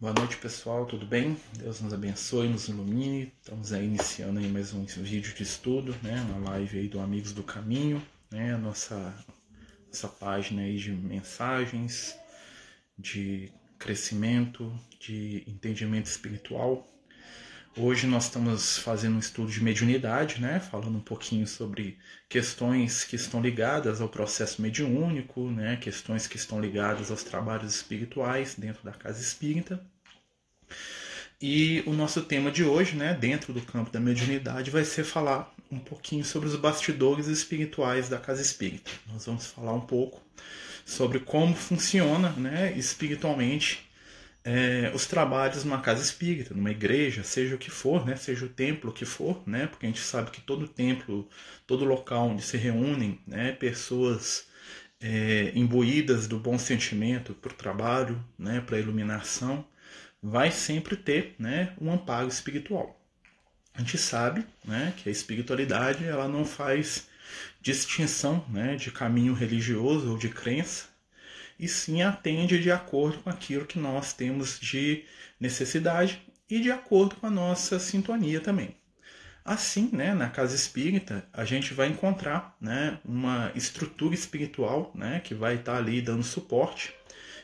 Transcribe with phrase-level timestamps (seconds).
[0.00, 1.36] Boa noite, pessoal, tudo bem?
[1.58, 3.30] Deus nos abençoe, nos ilumine.
[3.38, 6.22] Estamos aí iniciando aí mais um vídeo de estudo, né?
[6.22, 8.54] Uma live aí do Amigos do Caminho, né?
[8.54, 9.14] A nossa,
[9.88, 12.18] nossa página aí de mensagens,
[12.98, 16.88] de crescimento, de entendimento espiritual.
[17.76, 20.58] Hoje nós estamos fazendo um estudo de mediunidade, né?
[20.58, 21.96] Falando um pouquinho sobre
[22.28, 25.76] questões que estão ligadas ao processo mediúnico, né?
[25.76, 29.80] Questões que estão ligadas aos trabalhos espirituais dentro da casa espírita.
[31.40, 35.54] E o nosso tema de hoje, né, dentro do campo da mediunidade, vai ser falar
[35.70, 38.90] um pouquinho sobre os bastidores espirituais da casa espírita.
[39.10, 40.20] Nós vamos falar um pouco
[40.84, 43.88] sobre como funciona, né, espiritualmente
[44.44, 48.48] é, os trabalhos numa casa espírita, numa igreja, seja o que for, né, seja o
[48.48, 51.28] templo que for, né, porque a gente sabe que todo templo,
[51.66, 54.46] todo local onde se reúnem né, pessoas
[55.00, 59.64] é, imbuídas do bom sentimento para o trabalho, né, para a iluminação,
[60.22, 62.98] vai sempre ter né, um amparo espiritual.
[63.74, 67.08] A gente sabe né, que a espiritualidade ela não faz
[67.60, 70.89] distinção né, de caminho religioso ou de crença,
[71.60, 75.04] e sim atende de acordo com aquilo que nós temos de
[75.38, 78.74] necessidade e de acordo com a nossa sintonia também.
[79.44, 85.34] Assim, né, na casa espírita, a gente vai encontrar né, uma estrutura espiritual né, que
[85.34, 86.94] vai estar ali dando suporte.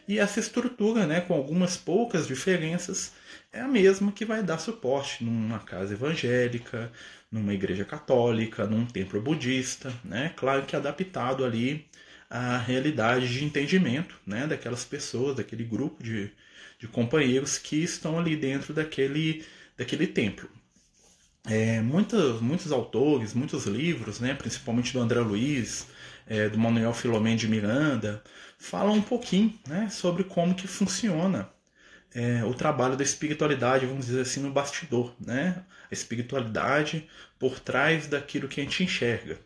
[0.08, 3.12] E essa estrutura, né, com algumas poucas diferenças,
[3.52, 6.90] é a mesma que vai dar suporte numa casa evangélica,
[7.30, 10.32] numa igreja católica, num templo budista, né?
[10.36, 11.88] Claro que adaptado ali
[12.28, 16.30] a realidade de entendimento né, daquelas pessoas, daquele grupo de,
[16.78, 19.44] de companheiros que estão ali dentro daquele,
[19.76, 20.48] daquele templo.
[21.48, 25.86] É, muitos, muitos autores, muitos livros, né, principalmente do André Luiz,
[26.26, 28.22] é, do Manuel Filomeno de Miranda,
[28.58, 31.48] falam um pouquinho né, sobre como que funciona
[32.16, 35.14] é, o trabalho da espiritualidade, vamos dizer assim, no bastidor.
[35.20, 35.62] Né?
[35.90, 37.06] A espiritualidade
[37.38, 39.38] por trás daquilo que a gente enxerga.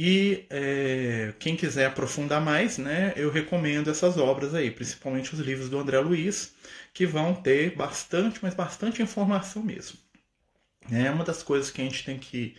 [0.00, 5.68] E é, quem quiser aprofundar mais, né, eu recomendo essas obras aí, principalmente os livros
[5.68, 6.54] do André Luiz,
[6.94, 9.98] que vão ter bastante, mas bastante informação mesmo.
[10.88, 12.54] É uma das coisas que a gente tem que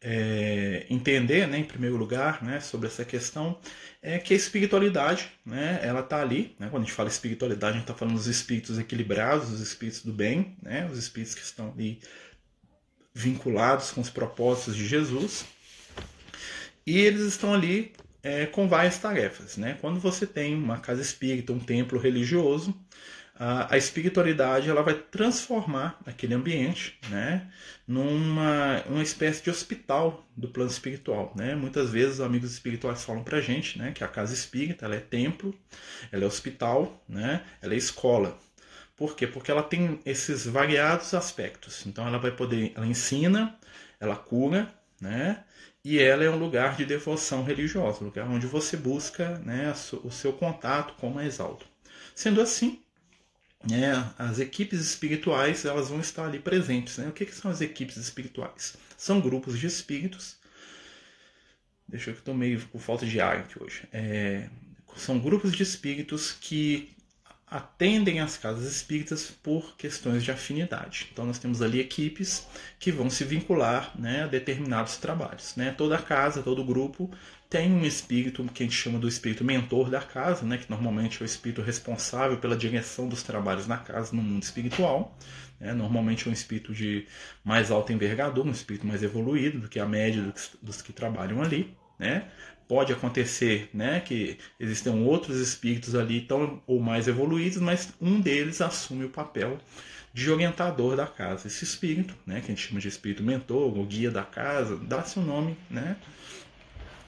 [0.00, 3.58] é, entender, né, em primeiro lugar, né, sobre essa questão,
[4.00, 6.54] é que a espiritualidade, né, ela está ali.
[6.60, 10.04] Né, quando a gente fala espiritualidade, a gente está falando dos espíritos equilibrados, os espíritos
[10.04, 11.98] do bem, né, os espíritos que estão ali
[13.12, 15.44] vinculados com os propósitos de Jesus.
[16.86, 19.56] E eles estão ali é, com várias tarefas.
[19.56, 19.76] Né?
[19.80, 22.74] Quando você tem uma casa espírita, um templo religioso,
[23.36, 27.50] a, a espiritualidade ela vai transformar aquele ambiente né,
[27.86, 31.32] numa uma espécie de hospital do plano espiritual.
[31.36, 31.54] Né?
[31.54, 34.94] Muitas vezes os amigos espirituais falam para a gente né, que a casa espírita ela
[34.94, 35.54] é templo,
[36.12, 38.38] ela é hospital, né, ela é escola.
[38.96, 39.26] Por quê?
[39.26, 41.84] Porque ela tem esses variados aspectos.
[41.84, 43.58] Então ela vai poder, ela ensina,
[43.98, 45.42] ela cura, né?
[45.84, 49.72] E ela é um lugar de devoção religiosa, um lugar onde você busca né,
[50.02, 51.66] o seu contato com o mais alto.
[52.14, 52.82] Sendo assim,
[53.68, 56.96] né, as equipes espirituais elas vão estar ali presentes.
[56.96, 57.08] Né?
[57.08, 58.76] O que, que são as equipes espirituais?
[58.96, 60.36] São grupos de espíritos.
[61.86, 63.82] Deixa eu que estou meio com falta de ar aqui hoje.
[63.92, 64.48] É,
[64.96, 66.96] são grupos de espíritos que
[67.54, 71.08] atendem às casas espíritas por questões de afinidade.
[71.12, 72.48] Então nós temos ali equipes
[72.80, 75.54] que vão se vincular né, a determinados trabalhos.
[75.54, 75.70] Né?
[75.70, 77.08] Toda casa, todo grupo
[77.48, 81.18] tem um espírito que a gente chama do espírito mentor da casa, né, que normalmente
[81.20, 85.16] é o espírito responsável pela direção dos trabalhos na casa no mundo espiritual.
[85.60, 85.72] Né?
[85.72, 87.06] Normalmente é um espírito de
[87.44, 91.40] mais alta envergadura, um espírito mais evoluído do que a média dos, dos que trabalham
[91.40, 91.72] ali.
[92.04, 92.24] Né?
[92.68, 98.60] pode acontecer né, que existem outros espíritos ali tão ou mais evoluídos, mas um deles
[98.60, 99.58] assume o papel
[100.12, 101.46] de orientador da casa.
[101.46, 105.02] Esse espírito, né, que a gente chama de espírito mentor, ou guia da casa, dá
[105.02, 105.96] seu nome, né,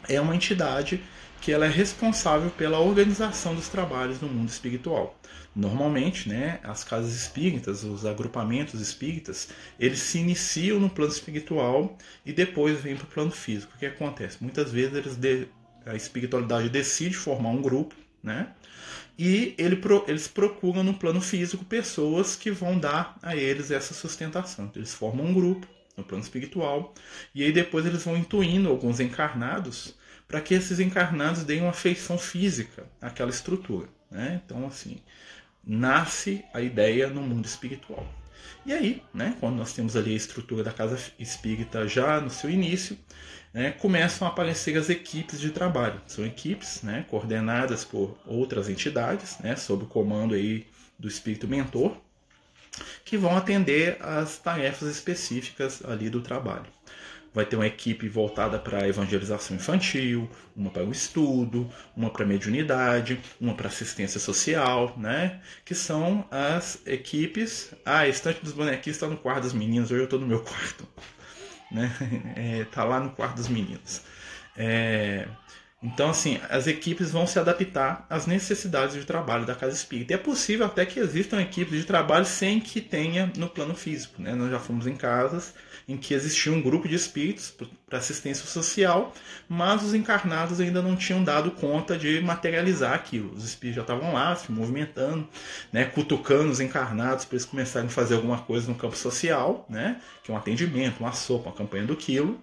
[0.09, 1.03] é uma entidade
[1.47, 5.17] que ela é responsável pela organização dos trabalhos no mundo espiritual.
[5.55, 12.33] Normalmente, né, as casas espíritas, os agrupamentos espíritas, eles se iniciam no plano espiritual e
[12.33, 13.73] depois vêm para o plano físico.
[13.77, 14.39] O que acontece?
[14.41, 15.47] Muitas vezes eles de,
[15.87, 18.49] a espiritualidade decide formar um grupo, né?
[19.17, 24.65] E ele, eles procuram no plano físico pessoas que vão dar a eles essa sustentação.
[24.65, 25.65] Então, eles formam um grupo
[25.97, 26.93] no plano espiritual
[27.33, 29.95] e aí depois eles vão intuindo alguns encarnados
[30.29, 33.89] para que esses encarnados deem uma feição física àquela estrutura.
[34.11, 34.41] Né?
[34.45, 34.99] Então, assim,
[35.65, 38.07] nasce a ideia no mundo espiritual.
[38.65, 42.51] E aí, né, quando nós temos ali a estrutura da casa espírita já no seu
[42.51, 42.99] início,
[43.55, 46.01] né, começam a aparecer as equipes de trabalho.
[46.07, 50.67] São equipes né, coordenadas por outras entidades, né, sob o comando aí
[50.99, 51.97] do espírito mentor.
[53.05, 56.67] que vão atender às tarefas específicas ali do trabalho
[57.37, 62.25] vai ter uma equipe voltada para a evangelização infantil, uma para o estudo, uma para
[62.25, 65.43] a mediunidade, uma para assistência social, né?
[65.63, 67.75] Que são as equipes.
[67.85, 70.41] Ah, a estante dos bonequinhos está no quarto dos meninos, hoje eu estou no meu
[70.41, 70.89] quarto.
[71.69, 71.91] Né?
[72.37, 74.01] É, tá lá no quarto dos meninos.
[74.57, 75.27] É,
[75.83, 80.13] então, assim, as equipes vão se adaptar às necessidades de trabalho da casa espírita.
[80.13, 84.23] E é possível até que existam equipes de trabalho sem que tenha no plano físico.
[84.23, 84.33] Né?
[84.33, 85.53] Nós já fomos em casas
[85.89, 87.55] em que existia um grupo de espíritos
[87.87, 89.13] para assistência social,
[89.49, 93.33] mas os encarnados ainda não tinham dado conta de materializar aquilo.
[93.33, 95.29] Os espíritos já estavam lá se movimentando,
[95.73, 100.01] né, cutucando os encarnados para eles começarem a fazer alguma coisa no campo social, né,
[100.25, 102.43] que é um atendimento, uma sopa, uma campanha do quilo.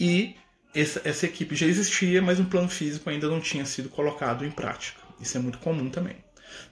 [0.00, 0.34] E
[0.74, 4.50] essa, essa equipe já existia, mas o plano físico ainda não tinha sido colocado em
[4.50, 5.00] prática.
[5.20, 6.16] Isso é muito comum também.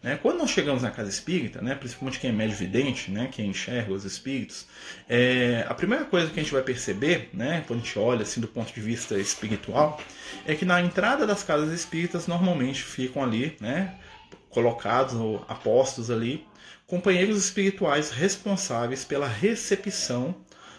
[0.03, 0.19] Né?
[0.21, 3.93] Quando nós chegamos na casa espírita, né, principalmente quem é médio vidente, né, quem enxerga
[3.93, 4.67] os espíritos,
[5.09, 8.41] é, a primeira coisa que a gente vai perceber, né, quando a gente olha assim
[8.41, 10.01] do ponto de vista espiritual,
[10.45, 13.95] é que na entrada das casas espíritas normalmente ficam ali, né,
[14.51, 16.47] colocados ou apostos ali,
[16.87, 20.35] companheiros espirituais responsáveis pela recepção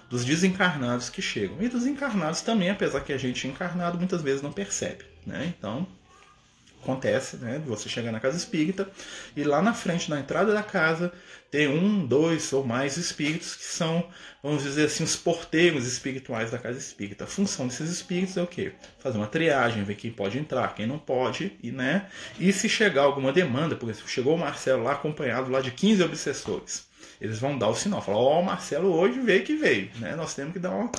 [0.09, 1.61] dos desencarnados que chegam.
[1.61, 5.05] E dos encarnados também, apesar que a gente encarnado muitas vezes não percebe.
[5.25, 5.53] Né?
[5.57, 5.85] Então,
[6.87, 7.61] acontece, né?
[7.65, 8.89] Você chegar na casa espírita
[9.35, 11.11] e lá na frente, na entrada da casa,
[11.51, 14.07] tem um, dois ou mais espíritos que são,
[14.41, 17.25] vamos dizer assim, os porteiros espirituais da casa espírita.
[17.25, 18.71] A função desses espíritos é o quê?
[18.99, 22.07] Fazer uma triagem, ver quem pode entrar, quem não pode, e, né?
[22.39, 26.03] E se chegar alguma demanda, por exemplo, chegou o Marcelo lá acompanhado lá de 15
[26.03, 26.86] obsessores
[27.19, 30.15] eles vão dar o sinal, falar, ó, oh, o Marcelo hoje veio que veio, né?
[30.15, 30.89] Nós temos que dar um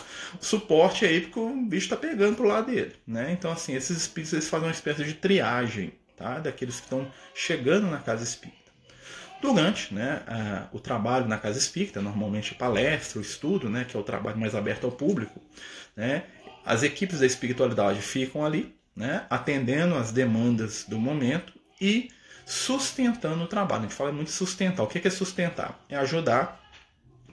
[0.40, 3.32] suporte aí porque o bicho está pegando pro lado dele, né?
[3.32, 6.38] Então assim, esses espíritos eles fazem uma espécie de triagem, tá?
[6.38, 8.58] Daqueles que estão chegando na casa espírita.
[9.40, 14.00] Durante né, a, o trabalho na casa espírita, normalmente palestra, o estudo, né, que é
[14.00, 15.40] o trabalho mais aberto ao público,
[15.96, 16.24] né,
[16.64, 22.08] as equipes da espiritualidade ficam ali, né, atendendo as demandas do momento e
[22.48, 23.80] sustentando o trabalho.
[23.80, 24.82] A gente fala muito sustentar.
[24.82, 25.78] O que é sustentar?
[25.88, 26.58] É ajudar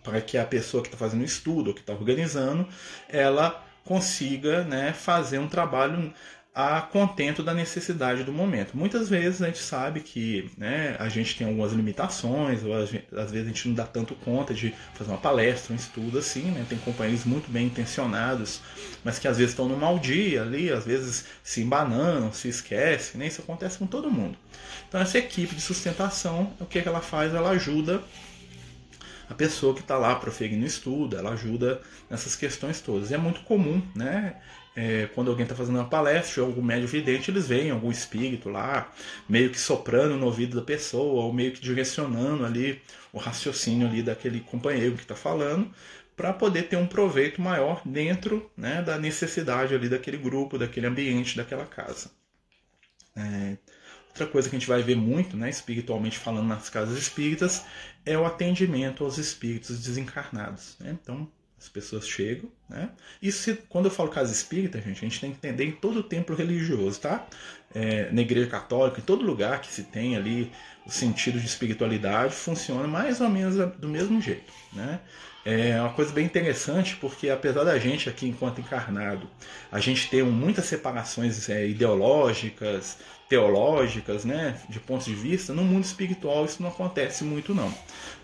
[0.03, 2.67] para que a pessoa que está fazendo estudo ou que está organizando,
[3.07, 6.13] ela consiga né, fazer um trabalho
[6.55, 8.77] a contento da necessidade do momento.
[8.77, 13.45] Muitas vezes a gente sabe que né, a gente tem algumas limitações, ou às vezes
[13.45, 16.65] a gente não dá tanto conta de fazer uma palestra, um estudo assim, né?
[16.69, 18.61] Tem companheiros muito bem intencionados,
[19.03, 23.19] mas que às vezes estão no mau dia ali, às vezes se embananam, se esquecem,
[23.19, 23.27] né?
[23.27, 24.37] Isso acontece com todo mundo.
[24.87, 27.33] Então essa equipe de sustentação, o que, é que ela faz?
[27.33, 28.01] Ela ajuda
[29.29, 33.11] a pessoa que está lá prosseguindo o estudo, ela ajuda nessas questões todas.
[33.11, 34.35] E é muito comum, né?
[34.75, 38.49] É, quando alguém está fazendo uma palestra, ou algum médio vidente, eles veem algum espírito
[38.49, 38.91] lá,
[39.27, 42.81] meio que soprando no ouvido da pessoa, ou meio que direcionando ali
[43.13, 45.71] o raciocínio ali daquele companheiro que está falando,
[46.15, 51.37] para poder ter um proveito maior dentro né, da necessidade ali daquele grupo, daquele ambiente,
[51.37, 52.11] daquela casa.
[53.15, 53.57] É,
[54.15, 57.65] Outra coisa que a gente vai ver muito, né, espiritualmente falando nas casas espíritas,
[58.05, 60.77] é o atendimento aos espíritos desencarnados.
[60.79, 60.97] Né?
[61.01, 61.29] Então,
[61.59, 62.89] as pessoas chegam, né?
[63.21, 66.03] Isso, quando eu falo casa espírita, gente, a gente tem que entender em todo o
[66.03, 67.27] templo religioso, tá?
[67.73, 70.49] É, na igreja católica, em todo lugar que se tem ali
[70.85, 75.01] o sentido de espiritualidade, funciona mais ou menos do mesmo jeito, né?
[75.43, 79.29] É uma coisa bem interessante porque apesar da gente aqui enquanto encarnado,
[79.71, 85.83] a gente ter muitas separações é, ideológicas, teológicas, né, de pontos de vista, no mundo
[85.83, 87.73] espiritual isso não acontece muito não.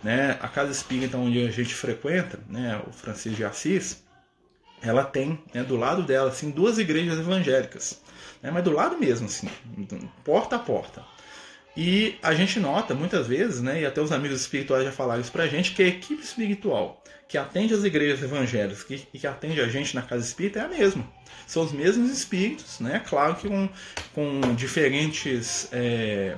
[0.03, 0.37] Né?
[0.41, 4.03] A casa espírita onde a gente frequenta, né, o Francisco de Assis,
[4.81, 8.01] ela tem né, do lado dela assim duas igrejas evangélicas,
[8.41, 9.49] né, mas do lado mesmo, assim,
[10.23, 11.03] porta a porta.
[11.75, 15.31] E a gente nota muitas vezes, né, e até os amigos espirituais já falaram isso
[15.31, 17.00] pra gente, que a equipe espiritual
[17.31, 20.63] que atende as igrejas evangélicas e que, que atende a gente na casa espírita é
[20.63, 21.07] a mesma.
[21.47, 23.01] São os mesmos espíritos, né?
[23.07, 23.69] Claro que com,
[24.13, 26.35] com diferentes é,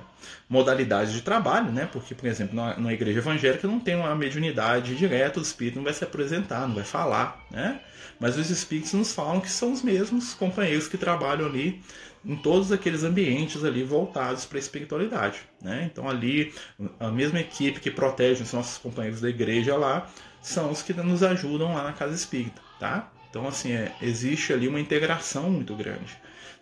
[0.48, 1.90] modalidades de trabalho, né?
[1.92, 5.84] Porque, por exemplo, na, na igreja evangélica não tem uma mediunidade direta, o espírito não
[5.84, 7.82] vai se apresentar, não vai falar, né?
[8.20, 11.82] Mas os espíritos nos falam que são os mesmos companheiros que trabalham ali
[12.24, 15.42] em todos aqueles ambientes ali voltados para a espiritualidade.
[15.60, 15.90] Né?
[15.92, 16.54] Então ali
[17.00, 20.10] a mesma equipe que protege os nossos companheiros da igreja lá
[20.44, 23.12] são os que nos ajudam lá na casa espírita, tá?
[23.30, 26.16] Então assim é, existe ali uma integração muito grande,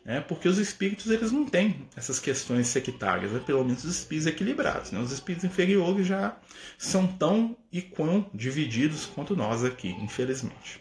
[0.05, 0.21] né?
[0.21, 3.41] Porque os espíritos eles não têm essas questões sectárias, né?
[3.45, 4.99] pelo menos os espíritos equilibrados, né?
[4.99, 6.37] Os espíritos inferiores já
[6.77, 10.79] são tão e quão divididos quanto nós aqui, infelizmente.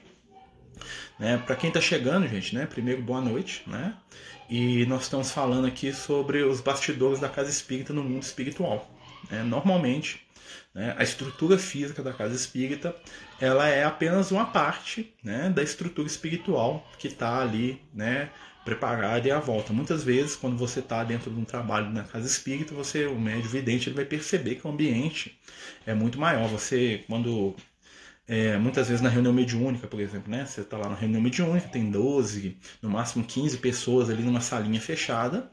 [1.19, 1.39] Né?
[1.39, 2.67] Para quem está chegando, gente, né?
[2.67, 3.95] Primeiro boa noite, né?
[4.49, 8.91] E nós estamos falando aqui sobre os bastidores da casa espírita no mundo espiritual.
[9.31, 9.43] Né?
[9.43, 10.27] Normalmente,
[10.75, 12.95] né, a estrutura física da casa espírita
[13.41, 18.31] ela é apenas uma parte né, da estrutura espiritual que está ali né,
[18.65, 19.73] preparada e à volta.
[19.73, 23.49] Muitas vezes, quando você está dentro de um trabalho na casa espírita, você, o médio
[23.49, 25.39] vidente, ele vai perceber que o ambiente
[25.87, 26.49] é muito maior.
[26.49, 27.57] Você, quando
[28.29, 30.47] é, muitas vezes na reunião mediúnica, por exemplo, né?
[30.47, 34.81] Você está lá na reunião mediúnica, tem 12, no máximo 15 pessoas ali numa salinha
[34.81, 35.51] fechada.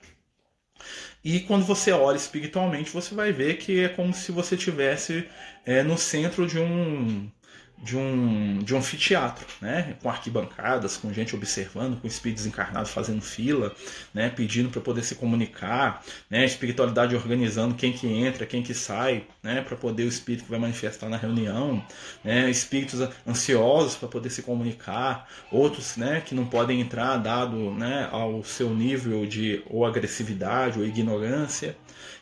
[1.29, 5.27] E quando você olha espiritualmente, você vai ver que é como se você tivesse
[5.65, 7.29] é, no centro de um
[7.77, 9.95] de um, de um anfiteatro, né?
[10.01, 13.73] com arquibancadas, com gente observando, com espíritos encarnados fazendo fila,
[14.13, 14.29] né?
[14.29, 16.43] pedindo para poder se comunicar, né?
[16.43, 19.61] espiritualidade organizando quem que entra, quem que sai, né?
[19.61, 21.85] para poder o espírito que vai manifestar na reunião,
[22.23, 22.49] né?
[22.49, 26.21] espíritos ansiosos para poder se comunicar, outros né?
[26.21, 28.09] que não podem entrar dado né?
[28.11, 31.77] ao seu nível de ou agressividade ou ignorância,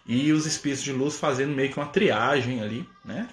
[0.06, 3.28] e os espíritos de luz fazendo meio que uma triagem ali, né?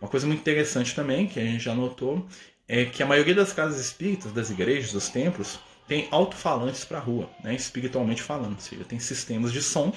[0.00, 2.26] Uma coisa muito interessante também, que a gente já notou,
[2.68, 7.00] é que a maioria das casas espíritas, das igrejas, dos templos, tem alto-falantes para a
[7.00, 8.54] rua, né, espiritualmente falando.
[8.54, 9.92] Ou seja, tem sistemas de som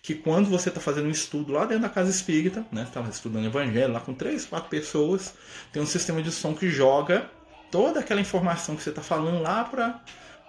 [0.00, 3.46] que quando você está fazendo um estudo lá dentro da casa espírita, né, está estudando
[3.46, 5.34] evangelho lá com três, quatro pessoas,
[5.72, 7.28] tem um sistema de som que joga
[7.70, 10.00] toda aquela informação que você está falando lá para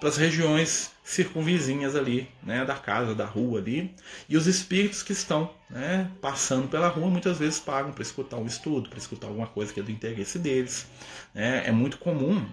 [0.03, 3.95] para as regiões circunvizinhas ali, né, da casa, da rua ali,
[4.27, 8.45] e os espíritos que estão né, passando pela rua muitas vezes pagam para escutar um
[8.45, 10.87] estudo, para escutar alguma coisa que é do interesse deles.
[11.33, 11.63] Né?
[11.65, 12.45] É muito comum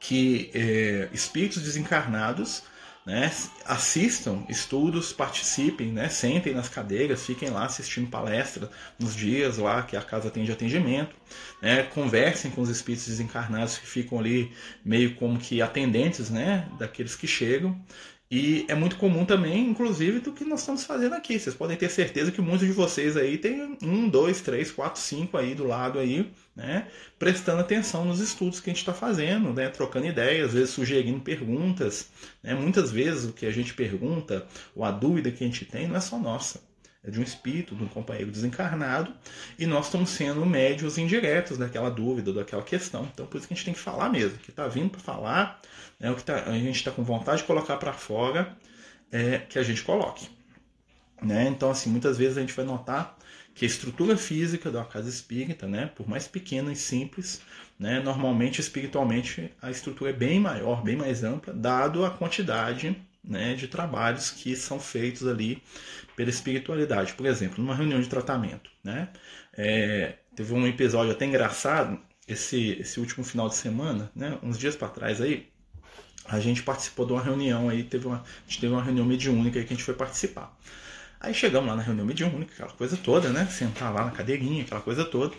[0.00, 2.64] que é, espíritos desencarnados
[3.04, 3.32] né,
[3.64, 9.96] assistam estudos, participem, né, sentem nas cadeiras, fiquem lá assistindo palestra nos dias lá que
[9.96, 11.14] a casa tem de atendimento,
[11.60, 14.52] né, conversem com os espíritos desencarnados que ficam ali
[14.84, 17.78] meio como que atendentes né, daqueles que chegam
[18.34, 21.38] e é muito comum também, inclusive, do que nós estamos fazendo aqui.
[21.38, 25.36] Vocês podem ter certeza que muitos de vocês aí tem um, dois, três, quatro, cinco
[25.36, 26.88] aí do lado aí, né?
[27.18, 29.68] Prestando atenção nos estudos que a gente está fazendo, né?
[29.68, 32.08] Trocando ideias, às vezes sugerindo perguntas.
[32.42, 32.54] Né?
[32.54, 35.96] Muitas vezes o que a gente pergunta, ou a dúvida que a gente tem, não
[35.96, 36.71] é só nossa
[37.10, 39.12] de um espírito, de um companheiro desencarnado,
[39.58, 43.08] e nós estamos sendo médios indiretos daquela dúvida, daquela questão.
[43.12, 45.60] Então, por isso que a gente tem que falar mesmo, que está vindo para falar,
[45.98, 48.56] né, o que tá, a gente está com vontade de colocar para fora,
[49.10, 50.28] é, que a gente coloque.
[51.20, 51.48] Né?
[51.48, 53.16] Então, assim, muitas vezes a gente vai notar
[53.54, 57.42] que a estrutura física da casa espírita, né, por mais pequena e simples,
[57.78, 63.54] né, normalmente espiritualmente a estrutura é bem maior, bem mais ampla, dado a quantidade né,
[63.54, 65.62] de trabalhos que são feitos ali
[66.16, 67.12] pela espiritualidade.
[67.14, 69.08] Por exemplo, numa reunião de tratamento, né,
[69.54, 74.76] é, teve um episódio até engraçado esse, esse último final de semana, né, uns dias
[74.76, 75.50] para trás aí,
[76.24, 79.58] a gente participou de uma reunião aí, teve uma, a gente teve uma reunião mediúnica
[79.58, 80.56] aí que a gente foi participar.
[81.20, 83.46] Aí chegamos lá na reunião mediúnica, aquela coisa toda, né?
[83.46, 85.34] Sentar lá na cadeirinha, aquela coisa toda.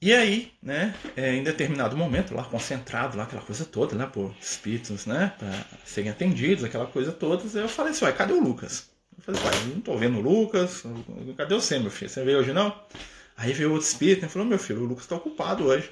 [0.00, 4.34] E aí, né, é, em determinado momento, lá concentrado, lá aquela coisa toda, né, por
[4.40, 8.90] espíritos, né, para serem atendidos, aquela coisa toda, eu falei assim, uai, cadê o Lucas?
[9.26, 10.82] Eu falei, uai, não tô vendo o Lucas,
[11.36, 12.10] cadê você, meu filho?
[12.10, 12.74] Você veio hoje não?
[13.36, 15.90] Aí veio outro espírito e falou, meu filho, o Lucas está ocupado hoje.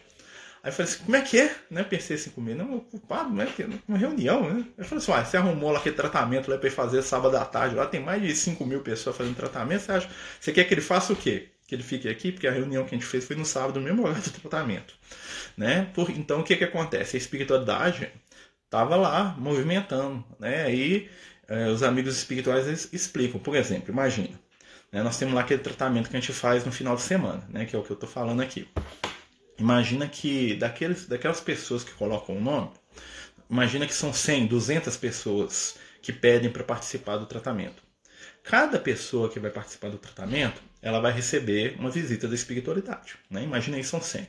[0.62, 1.54] Aí eu falei assim, como é que é?
[1.70, 1.82] Né?
[1.84, 3.46] Pensei assim comigo, não, ocupado, né?
[3.88, 4.64] Uma reunião, né?
[4.76, 7.76] Eu falei assim, uai, você arrumou lá aquele tratamento lá para fazer sábado à tarde,
[7.76, 10.80] lá tem mais de 5 mil pessoas fazendo tratamento, você acha, você quer que ele
[10.80, 11.48] faça o quê?
[11.70, 14.02] que ele fique aqui, porque a reunião que a gente fez foi no sábado, mesmo
[14.02, 14.92] horário do tratamento.
[15.56, 15.88] Né?
[15.94, 17.16] Por, então, o que, que acontece?
[17.16, 18.10] A espiritualidade
[18.64, 20.24] estava lá movimentando.
[20.40, 20.68] Né?
[20.68, 21.08] Eh,
[21.72, 23.40] os amigos espirituais explicam.
[23.40, 24.38] Por exemplo, imagina,
[24.92, 25.02] né?
[25.02, 27.64] nós temos lá aquele tratamento que a gente faz no final de semana, né?
[27.64, 28.68] que é o que eu estou falando aqui.
[29.58, 32.70] Imagina que daqueles, daquelas pessoas que colocam o nome,
[33.50, 37.82] imagina que são 100, 200 pessoas que pedem para participar do tratamento.
[38.42, 43.16] Cada pessoa que vai participar do tratamento, ela vai receber uma visita da espiritualidade.
[43.28, 43.42] Né?
[43.42, 44.26] Imagina aí, são 100.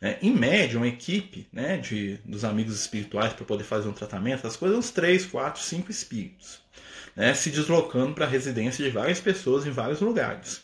[0.00, 0.18] Né?
[0.22, 4.56] Em média, uma equipe né, de, dos amigos espirituais para poder fazer um tratamento, as
[4.56, 6.60] coisas uns 3, 4, 5 espíritos.
[7.14, 7.34] Né?
[7.34, 10.62] Se deslocando para a residência de várias pessoas em vários lugares.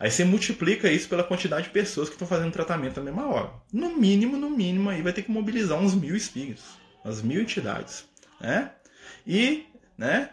[0.00, 3.50] Aí você multiplica isso pela quantidade de pessoas que estão fazendo tratamento na mesma hora.
[3.72, 6.64] No mínimo, no mínimo, aí vai ter que mobilizar uns mil espíritos,
[7.04, 8.04] umas mil entidades.
[8.40, 8.70] Né?
[9.26, 10.30] E né,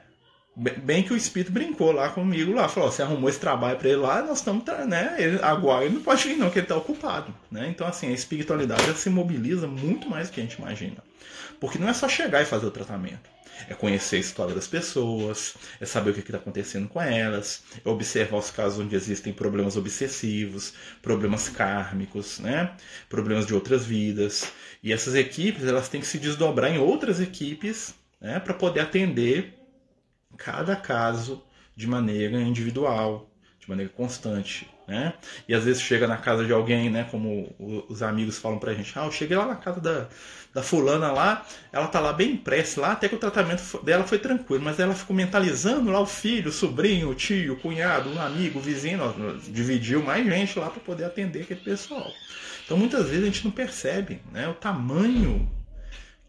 [0.55, 3.97] Bem que o espírito brincou lá comigo lá, falou: você arrumou esse trabalho para ele
[3.97, 5.15] lá, nós estamos, né?
[5.17, 7.67] Ele, agora ele não pode ir, não, que ele está ocupado, né?
[7.67, 11.03] Então, assim, a espiritualidade se mobiliza muito mais do que a gente imagina.
[11.59, 13.29] Porque não é só chegar e fazer o tratamento.
[13.69, 17.89] É conhecer a história das pessoas, é saber o que está acontecendo com elas, é
[17.89, 22.71] observar os casos onde existem problemas obsessivos, problemas kármicos, né?
[23.09, 24.51] problemas de outras vidas.
[24.83, 28.39] E essas equipes elas têm que se desdobrar em outras equipes né?
[28.39, 29.64] para poder atender
[30.37, 31.43] cada caso
[31.75, 35.13] de maneira individual, de maneira constante, né?
[35.47, 37.07] E às vezes chega na casa de alguém, né?
[37.09, 37.53] Como
[37.89, 40.07] os amigos falam pra gente, ah, eu cheguei lá na casa da,
[40.53, 44.19] da fulana lá, ela tá lá bem impressa lá, até que o tratamento dela foi
[44.19, 48.21] tranquilo, mas ela ficou mentalizando lá o filho, o sobrinho, o tio, o cunhado, um
[48.21, 49.13] amigo, o vizinho, ó,
[49.49, 52.11] dividiu mais gente lá para poder atender aquele pessoal.
[52.63, 54.47] Então muitas vezes a gente não percebe, né?
[54.47, 55.49] O tamanho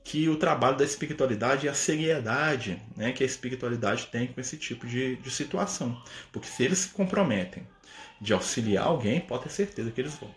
[0.07, 4.57] que o trabalho da espiritualidade e a seriedade né, que a espiritualidade tem com esse
[4.57, 6.01] tipo de, de situação.
[6.31, 7.67] Porque se eles se comprometem
[8.21, 10.33] de auxiliar alguém, pode ter certeza que eles vão.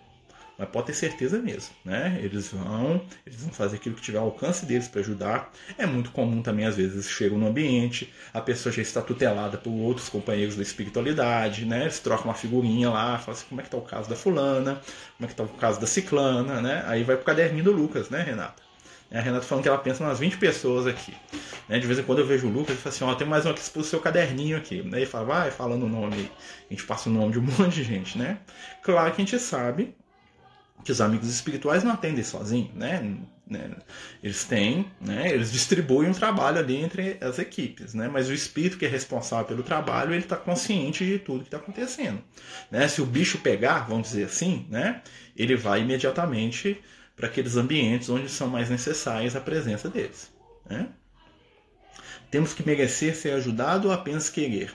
[0.57, 2.19] Mas pode ter certeza mesmo, né?
[2.19, 5.53] Eles vão, eles vão fazer aquilo que tiver ao alcance deles para ajudar.
[5.77, 9.69] É muito comum também, às vezes, chegam no ambiente, a pessoa já está tutelada por
[9.69, 11.83] outros companheiros da espiritualidade, né?
[11.83, 14.81] Eles trocam uma figurinha lá, falam assim, como é que está o caso da fulana,
[15.15, 16.83] como é que está o caso da ciclana, né?
[16.87, 18.68] Aí vai pro caderninho do Lucas, né, Renata?
[19.11, 21.13] A Renata falando que ela pensa umas 20 pessoas aqui.
[21.67, 21.79] Né?
[21.79, 23.49] De vez em quando eu vejo o Lucas e fala assim, ó, tem mais um
[23.49, 24.81] aqui pro seu caderninho aqui.
[24.83, 26.31] Daí ele fala, vai falando o nome,
[26.69, 28.39] a gente passa o nome de um monte de gente, né?
[28.83, 29.95] Claro que a gente sabe
[30.83, 33.17] que os amigos espirituais não atendem sozinhos, né?
[33.49, 33.71] né?
[34.23, 35.31] Eles têm, né?
[35.31, 38.07] Eles distribuem o trabalho ali entre as equipes, né?
[38.07, 41.57] Mas o espírito que é responsável pelo trabalho, ele está consciente de tudo que está
[41.57, 42.21] acontecendo,
[42.69, 42.87] né?
[42.87, 45.01] Se o bicho pegar, vamos dizer assim, né?
[45.35, 46.79] Ele vai imediatamente
[47.19, 50.31] para aqueles ambientes onde são mais necessárias a presença deles.
[50.69, 50.87] Né?
[52.31, 54.73] Temos que merecer ser ajudado ou apenas querer?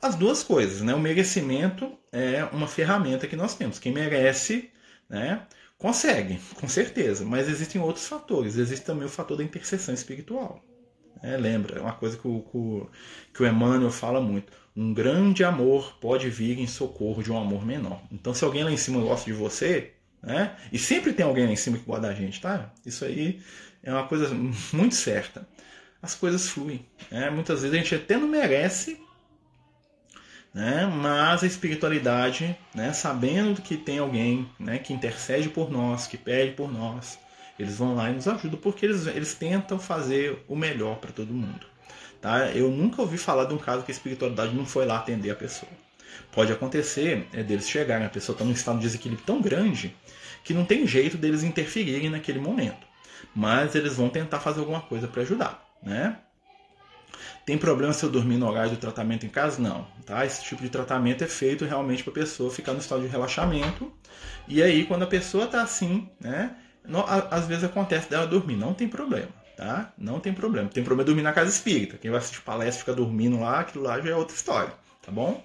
[0.00, 0.94] As duas coisas, né?
[0.94, 3.78] O merecimento é uma ferramenta que nós temos.
[3.78, 4.70] Quem merece,
[5.08, 5.46] né,
[5.76, 7.26] consegue, com certeza.
[7.26, 8.56] Mas existem outros fatores.
[8.56, 10.64] Existe também o fator da intercessão espiritual.
[11.22, 12.88] É, lembra, é uma coisa que o,
[13.34, 14.50] que o Emmanuel fala muito.
[14.74, 18.02] Um grande amor pode vir em socorro de um amor menor.
[18.10, 20.56] Então, se alguém lá em cima gosta de você, né?
[20.72, 22.70] E sempre tem alguém lá em cima que guarda a gente, tá?
[22.86, 23.40] Isso aí
[23.82, 24.32] é uma coisa
[24.72, 25.46] muito certa.
[26.00, 26.84] As coisas fluem.
[27.10, 27.30] Né?
[27.30, 29.00] Muitas vezes a gente até não merece,
[30.54, 30.86] né?
[30.86, 32.92] mas a espiritualidade, né?
[32.92, 34.78] sabendo que tem alguém né?
[34.78, 37.18] que intercede por nós, que pede por nós,
[37.58, 41.32] eles vão lá e nos ajudam porque eles, eles tentam fazer o melhor para todo
[41.32, 41.66] mundo.
[42.20, 42.50] Tá?
[42.50, 45.36] Eu nunca ouvi falar de um caso que a espiritualidade não foi lá atender a
[45.36, 45.70] pessoa.
[46.30, 49.94] Pode acontecer é deles chegarem, a pessoa está num estado de desequilíbrio tão grande
[50.42, 52.86] que não tem jeito deles interferirem naquele momento.
[53.34, 56.18] Mas eles vão tentar fazer alguma coisa para ajudar, né?
[57.44, 59.60] Tem problema se eu dormir no horário do tratamento em casa?
[59.60, 60.24] Não, tá?
[60.24, 63.92] Esse tipo de tratamento é feito realmente para a pessoa ficar no estado de relaxamento.
[64.46, 66.54] E aí, quando a pessoa está assim, né?
[67.30, 69.92] Às vezes acontece dela dormir, não tem problema, tá?
[69.98, 70.68] Não tem problema.
[70.68, 71.96] Tem problema dormir na casa espírita.
[71.96, 75.44] Quem vai assistir palestra fica dormindo lá, aquilo lá já é outra história, tá bom?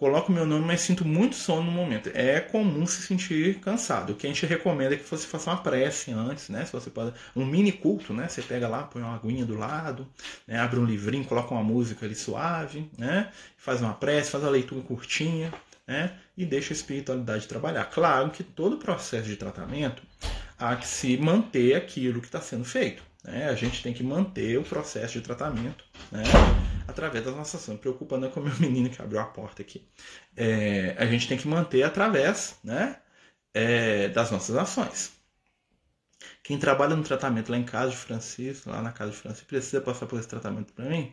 [0.00, 2.10] Coloco meu nome, mas sinto muito sono no momento.
[2.14, 4.14] É comum se sentir cansado.
[4.14, 6.64] O que a gente recomenda é que você faça uma prece antes, né?
[6.64, 8.26] Se você pode, um mini culto, né?
[8.26, 10.08] Você pega lá, põe uma aguinha do lado,
[10.48, 10.58] né?
[10.58, 13.30] abre um livrinho, coloca uma música ali suave, né?
[13.58, 15.52] Faz uma prece, faz uma leitura curtinha,
[15.86, 16.14] né?
[16.34, 17.84] E deixa a espiritualidade trabalhar.
[17.84, 20.02] Claro que todo o processo de tratamento
[20.58, 23.09] há que se manter aquilo que está sendo feito.
[23.24, 23.48] Né?
[23.48, 26.22] A gente tem que manter o processo de tratamento, né?
[26.86, 27.78] através das nossas ações.
[27.78, 29.86] Preocupando com o meu menino que abriu a porta aqui.
[30.36, 32.96] É, a gente tem que manter através né,
[33.54, 35.12] é, das nossas ações.
[36.42, 39.80] Quem trabalha no tratamento lá em casa de Francisco, lá na casa de Francisco, precisa
[39.80, 41.12] passar por esse tratamento para mim?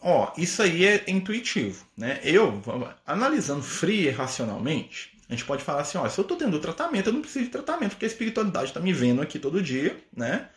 [0.00, 2.20] Ó, isso aí é intuitivo, né?
[2.22, 2.62] Eu,
[3.04, 7.08] analisando frio e racionalmente, a gente pode falar assim, ó, se eu estou tendo tratamento,
[7.08, 10.48] eu não preciso de tratamento, porque a espiritualidade está me vendo aqui todo dia, né?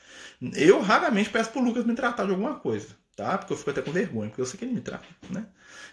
[0.55, 3.37] Eu raramente peço pro Lucas me tratar de alguma coisa tá?
[3.37, 5.45] Porque eu fico até com vergonha, porque eu sei que ele me trata, né?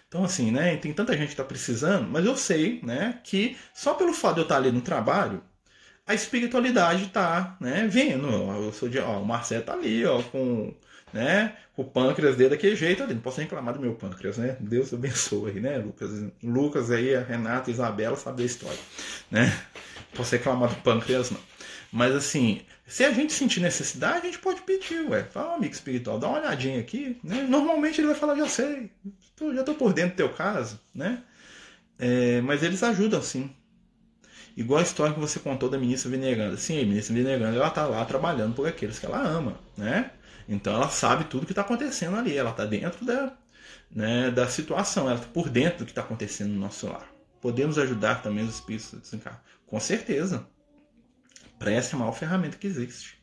[0.07, 0.75] Então, assim, né?
[0.77, 3.19] Tem tanta gente que tá precisando, mas eu sei, né?
[3.23, 5.43] Que só pelo fato de eu estar ali no trabalho,
[6.07, 7.87] a espiritualidade tá, né?
[7.87, 8.27] Vendo.
[8.27, 10.73] Eu sou de, ó, o Marcelo tá ali, ó, com,
[11.13, 11.55] né?
[11.77, 13.13] O pâncreas dele daquele jeito ali.
[13.13, 14.57] Não posso reclamar do meu pâncreas, né?
[14.59, 16.09] Deus abençoe né, Lucas?
[16.43, 18.79] Lucas aí, a Renata, a Isabela, sabe a história,
[19.29, 19.45] né?
[20.11, 21.39] Não posso reclamar do pâncreas, não.
[21.91, 25.23] Mas assim, se a gente sentir necessidade, a gente pode pedir, ué.
[25.23, 27.19] Fala, amigo espiritual, dá uma olhadinha aqui.
[27.23, 27.43] Né?
[27.43, 28.91] Normalmente ele vai falar, já sei,
[29.53, 31.23] já tô por dentro do teu caso, né?
[31.97, 33.53] É, mas eles ajudam, sim.
[34.55, 36.57] Igual a história que você contou da ministra Veneranda.
[36.57, 40.11] Sim, a ministra Veneranda, ela tá lá trabalhando por aqueles que ela ama, né?
[40.47, 42.35] Então ela sabe tudo que está acontecendo ali.
[42.35, 43.33] Ela está dentro da,
[43.91, 47.07] né, da situação, ela está por dentro do que está acontecendo no nosso lar.
[47.39, 49.43] Podemos ajudar também os espíritos a desencarnar?
[49.67, 50.45] Com certeza
[51.59, 53.19] prece é a maior ferramenta que existe.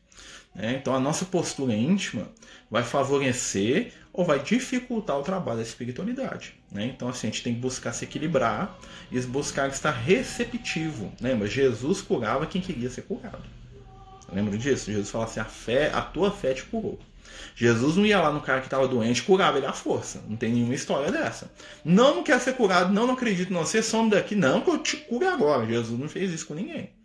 [0.55, 0.77] Né?
[0.79, 2.29] Então a nossa postura íntima
[2.69, 6.55] vai favorecer ou vai dificultar o trabalho da espiritualidade.
[6.71, 6.85] Né?
[6.85, 8.77] Então assim, a gente tem que buscar se equilibrar
[9.11, 11.11] e buscar estar receptivo.
[11.19, 11.47] Lembra?
[11.47, 13.43] Jesus curava quem queria ser curado.
[14.31, 14.91] Lembra disso?
[14.91, 16.99] Jesus fala assim: a fé, a tua fé te curou.
[17.55, 20.23] Jesus não ia lá no cara que estava doente curava ele à força.
[20.27, 21.51] Não tem nenhuma história dessa.
[21.83, 23.65] Não, não quer ser curado, não, não acredito, não.
[23.65, 25.65] Você some daqui, não, que eu te curo agora.
[25.65, 26.96] Jesus não fez isso com ninguém.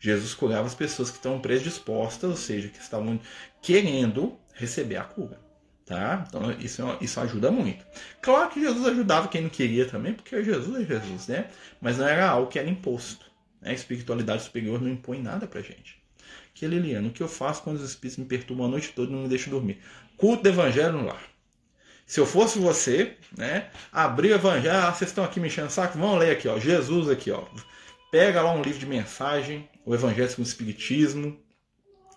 [0.00, 3.20] Jesus curava as pessoas que estão predispostas, ou seja, que estavam
[3.60, 5.38] querendo receber a cura.
[5.84, 6.24] Tá?
[6.26, 7.84] Então isso, é isso ajuda muito.
[8.22, 11.48] Claro que Jesus ajudava quem não queria também, porque Jesus é Jesus, né?
[11.80, 13.26] Mas não era algo que era imposto.
[13.60, 13.70] Né?
[13.70, 16.00] A espiritualidade superior não impõe nada pra gente.
[16.54, 19.14] Que Liliana, o que eu faço quando os espíritos me perturbam a noite toda e
[19.14, 19.80] não me deixam dormir?
[20.16, 21.22] Culto do evangelho no lar.
[22.06, 25.98] Se eu fosse você, né, abrir o evangelho, ah, vocês estão aqui me enchendo saco,
[25.98, 27.44] vamos ler aqui, ó, Jesus aqui, ó.
[28.10, 31.38] Pega lá um livro de mensagem, o Evangelho segundo o Espiritismo,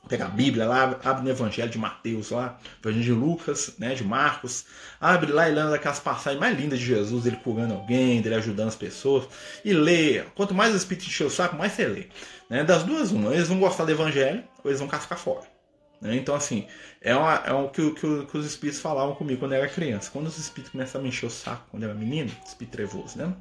[0.08, 4.04] pega a Bíblia lá, abre no Evangelho de Mateus lá, Evangelho de Lucas, né, de
[4.04, 4.66] Marcos,
[5.00, 8.70] abre lá e lê daquelas passagens mais lindas de Jesus, dele curando alguém, dele ajudando
[8.70, 9.28] as pessoas,
[9.64, 10.24] e lê.
[10.36, 12.08] Quanto mais o Espírito encher o saco, mais você lê.
[12.50, 12.64] Né?
[12.64, 15.54] Das duas, uma, eles vão gostar do Evangelho ou eles vão cascar fora.
[16.02, 16.16] Né?
[16.16, 16.68] Então, assim,
[17.02, 20.10] é, uma, é o que, que, que, os espíritos falavam comigo quando eu era criança.
[20.12, 23.18] Quando os espíritos começavam a me encher o saco, quando eu era menino, espírito trevoso,
[23.18, 23.34] né?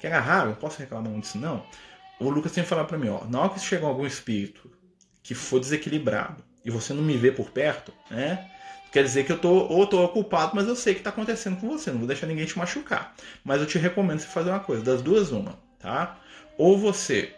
[0.00, 1.62] Que era raro, não posso reclamar muito disso, não.
[2.18, 4.70] O Lucas sempre fala para mim, ó, na hora que chega algum espírito
[5.22, 8.50] que for desequilibrado e você não me vê por perto, né?
[8.90, 11.68] Quer dizer que eu tô ou tô ocupado, mas eu sei que está acontecendo com
[11.68, 13.14] você, não vou deixar ninguém te machucar.
[13.44, 16.18] Mas eu te recomendo você fazer uma coisa, das duas uma, tá?
[16.56, 17.34] Ou você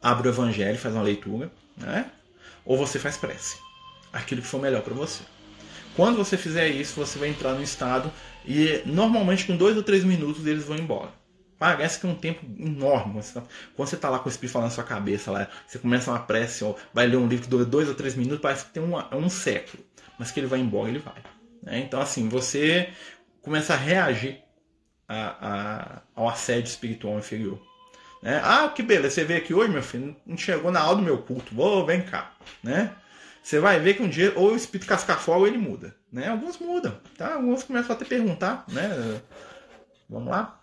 [0.00, 2.10] abre o evangelho, faz uma leitura, né?
[2.64, 3.58] Ou você faz prece.
[4.12, 5.22] Aquilo que for melhor para você.
[5.96, 8.10] Quando você fizer isso, você vai entrar no estado
[8.46, 11.10] e normalmente com dois ou três minutos eles vão embora.
[11.64, 13.14] Parece que é um tempo enorme.
[13.74, 16.10] Quando você está tá lá com o Espírito falando na sua cabeça, lá, você começa
[16.10, 18.72] uma prece, ou vai ler um livro que dura dois ou três minutos, parece que
[18.72, 19.82] tem um, um século.
[20.18, 21.22] Mas que ele vai embora, ele vai.
[21.62, 21.78] Né?
[21.78, 22.90] Então, assim, você
[23.40, 24.42] começa a reagir
[25.08, 27.58] a, a, ao assédio espiritual inferior.
[28.22, 28.42] Né?
[28.44, 31.16] Ah, que beleza, você veio aqui hoje, meu filho, não chegou na aula do meu
[31.22, 32.34] culto, vou, vem cá.
[32.62, 32.94] Né?
[33.42, 35.96] Você vai ver que um dia, ou o espírito cascar fogo, ele muda.
[36.12, 36.28] Né?
[36.28, 37.34] Alguns mudam, tá?
[37.34, 39.20] Alguns começam a te perguntar, né?
[40.08, 40.60] Vamos lá?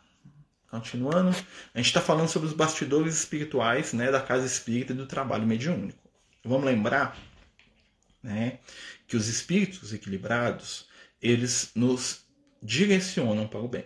[0.71, 1.31] Continuando,
[1.73, 5.45] a gente está falando sobre os bastidores espirituais né, da casa espírita e do trabalho
[5.45, 5.99] mediúnico.
[6.45, 7.17] Vamos lembrar
[8.23, 8.59] né,
[9.05, 10.87] que os espíritos equilibrados
[11.21, 12.25] eles nos
[12.63, 13.83] direcionam para o bem.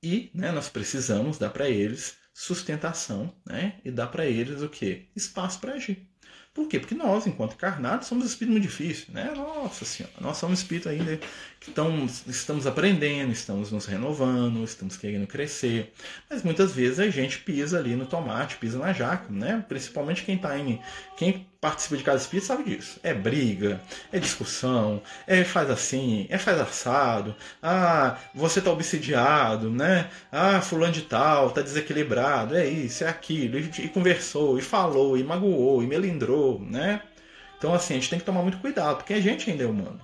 [0.00, 5.08] E né, nós precisamos dar para eles sustentação né, e dar para eles o que?
[5.16, 6.08] Espaço para agir.
[6.54, 6.78] Por quê?
[6.78, 9.30] Porque nós, enquanto encarnados, somos espíritos muito difíceis, né?
[9.36, 11.20] Nossa Senhora, nós somos espíritos ainda
[11.66, 15.92] que tão, estamos aprendendo, estamos nos renovando, estamos querendo crescer,
[16.30, 19.64] mas muitas vezes a gente pisa ali no tomate, pisa na jaca, né?
[19.68, 20.80] Principalmente quem está em,
[21.16, 23.00] quem participa de cada espírito sabe disso.
[23.02, 23.80] É briga,
[24.12, 27.34] é discussão, é faz assim, é faz assado.
[27.60, 30.08] Ah, você tá obsidiado, né?
[30.30, 33.58] Ah, fulano de tal, tá desequilibrado, é isso, é aquilo.
[33.58, 37.02] E, conversou, e falou, e magoou, e melindrou, né?
[37.58, 40.00] Então assim, a gente tem que tomar muito cuidado, porque a gente ainda é humano.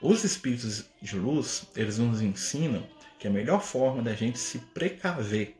[0.00, 2.86] Os espíritos de luz, eles nos ensinam
[3.18, 5.56] que a melhor forma da gente se precaver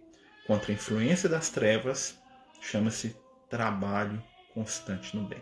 [0.47, 2.19] contra a influência das trevas
[2.61, 3.17] chama-se
[3.49, 4.23] trabalho
[4.53, 5.41] constante no bem.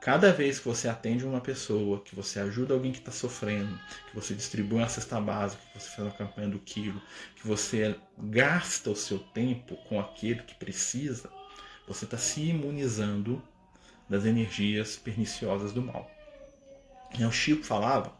[0.00, 4.14] Cada vez que você atende uma pessoa, que você ajuda alguém que está sofrendo, que
[4.14, 7.02] você distribui uma cesta básica, que você faz uma campanha do quilo,
[7.34, 11.28] que você gasta o seu tempo com aquele que precisa,
[11.86, 13.42] você está se imunizando
[14.08, 16.15] das energias perniciosas do mal.
[17.18, 18.12] E o Chico falava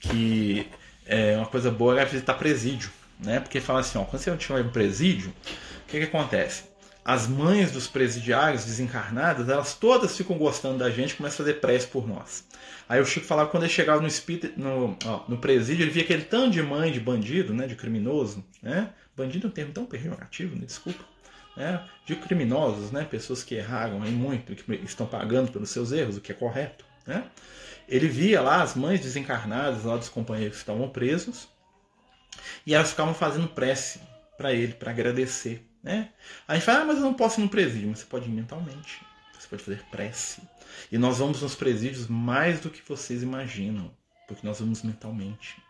[0.00, 0.68] que
[1.06, 3.40] é, uma coisa boa era visitar presídio, né?
[3.40, 6.64] Porque fala assim, ó, quando você tiver um presídio, o que, que acontece?
[7.06, 11.86] as mães dos presidiários desencarnadas, elas todas ficam gostando da gente começam a fazer prece
[11.86, 12.44] por nós.
[12.88, 15.92] Aí o Chico falava que quando ele chegava no, espírito, no, ó, no presídio, ele
[15.92, 18.44] via aquele tanto de mãe de bandido, né, de criminoso.
[18.60, 18.90] Né?
[19.16, 20.64] Bandido é um termo tão pejorativo, né?
[20.66, 21.04] desculpa.
[21.56, 21.80] Né?
[22.04, 23.06] De criminosos, né?
[23.08, 26.84] pessoas que erraram aí muito, que estão pagando pelos seus erros, o que é correto.
[27.06, 27.22] Né?
[27.88, 31.48] Ele via lá as mães desencarnadas lá dos companheiros que estavam presos
[32.66, 34.00] e elas ficavam fazendo prece
[34.36, 36.10] para ele, para agradecer né?
[36.48, 37.88] A gente fala, ah, mas eu não posso ir no presídio.
[37.88, 39.00] Mas você pode ir mentalmente.
[39.38, 40.42] Você pode fazer prece.
[40.90, 43.88] E nós vamos nos presídios mais do que vocês imaginam.
[44.26, 45.62] Porque nós vamos mentalmente.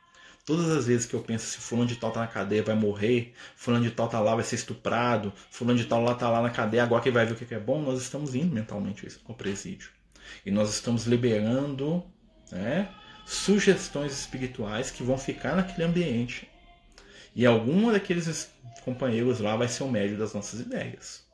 [0.47, 3.35] Todas as vezes que eu penso se fulano de tal tá na cadeia vai morrer,
[3.57, 6.51] fulano de tal tá lá vai ser estuprado, fulano de tal lá tá lá na
[6.51, 9.91] cadeia, agora que vai ver o que é bom, nós estamos indo mentalmente ao presídio.
[10.45, 12.05] E nós estamos liberando
[12.51, 12.89] né,
[13.25, 16.49] sugestões espirituais que vão ficar naquele ambiente.
[17.35, 18.51] E algum daqueles
[18.85, 21.27] companheiros lá vai ser o médio das nossas ideias.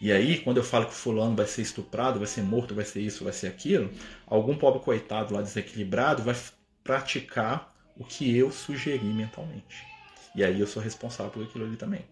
[0.00, 3.00] E aí, quando eu falo que fulano vai ser estuprado, vai ser morto, vai ser
[3.00, 3.90] isso, vai ser aquilo,
[4.26, 6.36] algum pobre coitado lá desequilibrado vai
[6.82, 9.86] praticar o que eu sugeri mentalmente.
[10.34, 12.04] E aí eu sou responsável por aquilo ali também.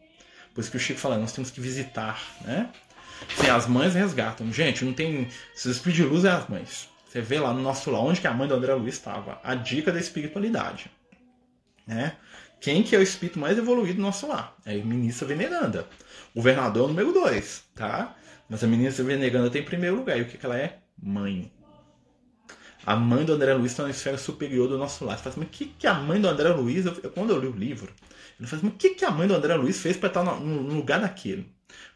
[0.54, 2.70] Por isso que o Chico fala, nós temos que visitar, né?
[3.36, 4.52] Sim, as mães resgatam.
[4.52, 5.28] Gente, não tem.
[5.54, 6.88] Espíritos de luz é as mães.
[7.08, 9.40] Você vê lá no nosso lá onde que a mãe do André Luiz estava.
[9.42, 10.90] A dica da espiritualidade.
[11.86, 12.16] Né?
[12.60, 14.56] Quem que é o espírito mais evoluído do nosso lar?
[14.64, 15.86] É a ministra Veneranda.
[16.32, 18.14] O governador é o número 2, tá?
[18.48, 20.16] Mas a ministra Veneranda tem primeiro lugar.
[20.16, 20.78] E o que, que ela é?
[21.02, 21.52] Mãe.
[22.84, 25.16] A mãe do André Luiz está na esfera superior do nosso lar.
[25.16, 27.38] Você fala assim, mas o que, que a mãe do André Luiz, eu, quando eu
[27.38, 27.92] li o livro,
[28.38, 30.24] ele fala assim, mas o que, que a mãe do André Luiz fez para estar
[30.24, 31.48] no, no, lugar daquele?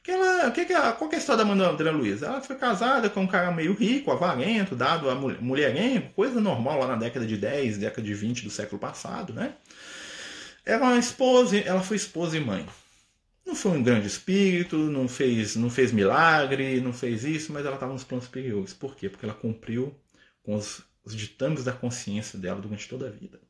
[0.06, 2.22] Que ela, que que a, qual que é a história da André Luiz?
[2.22, 6.86] Ela foi casada com um cara meio rico, avarento, dado a mulherengo, coisa normal lá
[6.86, 9.56] na década de 10, década de 20 do século passado, né?
[10.64, 12.64] Era uma esposa, ela foi esposa e mãe.
[13.44, 17.74] Não foi um grande espírito, não fez, não fez milagre, não fez isso, mas ela
[17.74, 18.72] estava nos planos superiores.
[18.72, 19.08] Por quê?
[19.08, 19.92] Porque ela cumpriu
[20.44, 23.40] com os, os ditames da consciência dela durante toda a vida.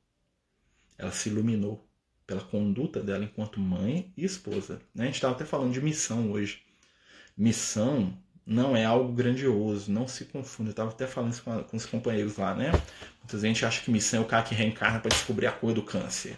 [0.97, 1.87] Ela se iluminou
[2.27, 4.81] pela conduta dela enquanto mãe e esposa.
[4.95, 5.05] Né?
[5.05, 6.62] A gente estava até falando de missão hoje.
[7.37, 10.71] Missão não é algo grandioso, não se confunda.
[10.71, 12.73] Eu estava até falando isso com, com os companheiros lá, né?
[13.21, 15.83] Muita gente acha que missão é o cara que reencarna para descobrir a cor do
[15.83, 16.37] câncer.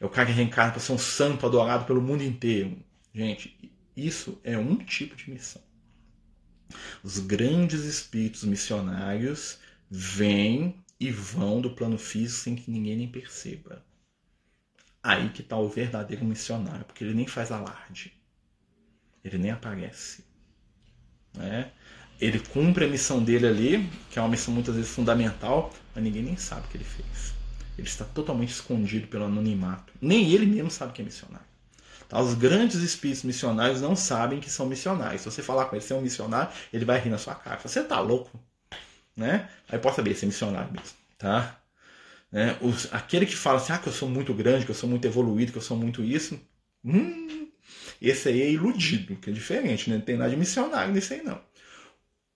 [0.00, 2.78] É o cara que reencarna para ser um santo adorado pelo mundo inteiro.
[3.14, 5.62] Gente, isso é um tipo de missão.
[7.02, 9.58] Os grandes espíritos missionários
[9.90, 13.82] vêm e vão do plano físico sem que ninguém nem perceba.
[15.02, 18.12] Aí que está o verdadeiro missionário, porque ele nem faz alarde,
[19.24, 20.24] ele nem aparece.
[21.34, 21.70] Né?
[22.20, 26.22] Ele cumpre a missão dele ali, que é uma missão muitas vezes fundamental, mas ninguém
[26.22, 27.32] nem sabe o que ele fez.
[27.78, 29.92] Ele está totalmente escondido pelo anonimato.
[30.00, 31.46] Nem ele mesmo sabe que é missionário.
[32.08, 32.20] Tá?
[32.20, 35.22] Os grandes espíritos missionários não sabem que são missionários.
[35.22, 37.60] Se você falar com ele, você é um missionário, ele vai rir na sua cara.
[37.60, 38.40] Você tá louco?
[39.18, 39.48] né?
[39.68, 41.60] Aí pode saber se é missionário mesmo, tá?
[42.30, 42.56] Né?
[42.60, 45.06] Os, aquele que fala assim, ah, que eu sou muito grande, que eu sou muito
[45.06, 46.40] evoluído, que eu sou muito isso,
[46.84, 47.48] hum,
[48.00, 49.96] esse aí é iludido, que é diferente, né?
[49.96, 51.40] não tem nada de missionário nisso aí não.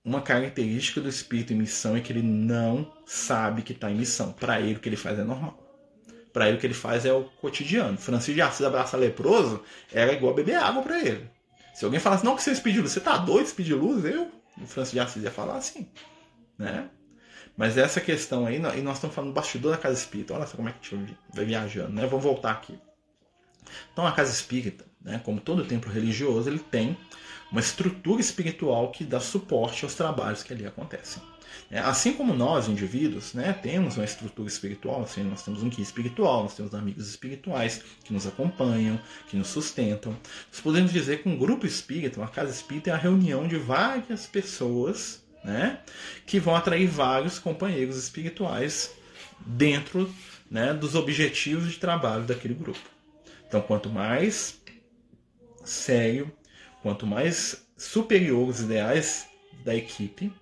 [0.04, 4.32] Uma característica do espírito em missão é que ele não sabe que está em missão.
[4.32, 5.56] Para ele o que ele faz é normal.
[6.32, 7.96] Para ele o que ele faz é o cotidiano.
[7.96, 11.30] Francisco de Assis abraçar leproso era igual beber água para ele.
[11.72, 14.04] Se alguém falasse, não, que você é luz, você tá doido, luz?
[14.04, 14.28] Eu,
[14.60, 15.86] o Francisco de Assis ia falar assim
[16.58, 16.88] né?
[17.56, 20.56] Mas essa questão aí, e nós estamos falando do bastidor da casa espírita, olha só
[20.56, 22.06] como é que a gente vai viajando, né?
[22.06, 22.78] Vamos voltar aqui.
[23.92, 26.96] Então a casa espírita, né, como todo templo religioso, ele tem
[27.50, 31.22] uma estrutura espiritual que dá suporte aos trabalhos que ali acontecem.
[31.70, 35.82] É, assim como nós, indivíduos, né, temos uma estrutura espiritual, assim, nós temos um guia
[35.82, 40.16] espiritual, nós temos amigos espirituais que nos acompanham, que nos sustentam.
[40.50, 44.26] Nós podemos dizer que um grupo espírita, uma casa espírita, é a reunião de várias
[44.26, 45.80] pessoas né?
[46.26, 48.92] que vão atrair vários companheiros espirituais
[49.44, 50.12] dentro
[50.50, 52.80] né, dos objetivos de trabalho daquele grupo.
[53.46, 54.60] Então, quanto mais
[55.64, 56.30] sério,
[56.82, 59.26] quanto mais superior os ideais
[59.64, 60.32] da equipe,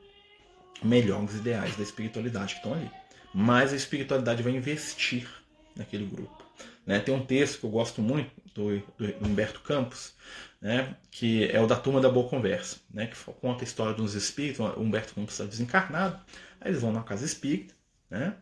[0.82, 2.90] melhor os ideais da espiritualidade que estão ali.
[3.32, 5.28] Mais a espiritualidade vai investir
[5.76, 6.44] naquele grupo.
[6.86, 6.98] Né?
[6.98, 10.14] Tem um texto que eu gosto muito do, do Humberto Campos,
[10.60, 14.14] né, que é o da Turma da Boa Conversa, né, que conta a história uns
[14.14, 16.18] espíritos, o Humberto Campos está desencarnado,
[16.60, 17.74] aí eles vão na casa espírita,
[18.10, 18.34] né,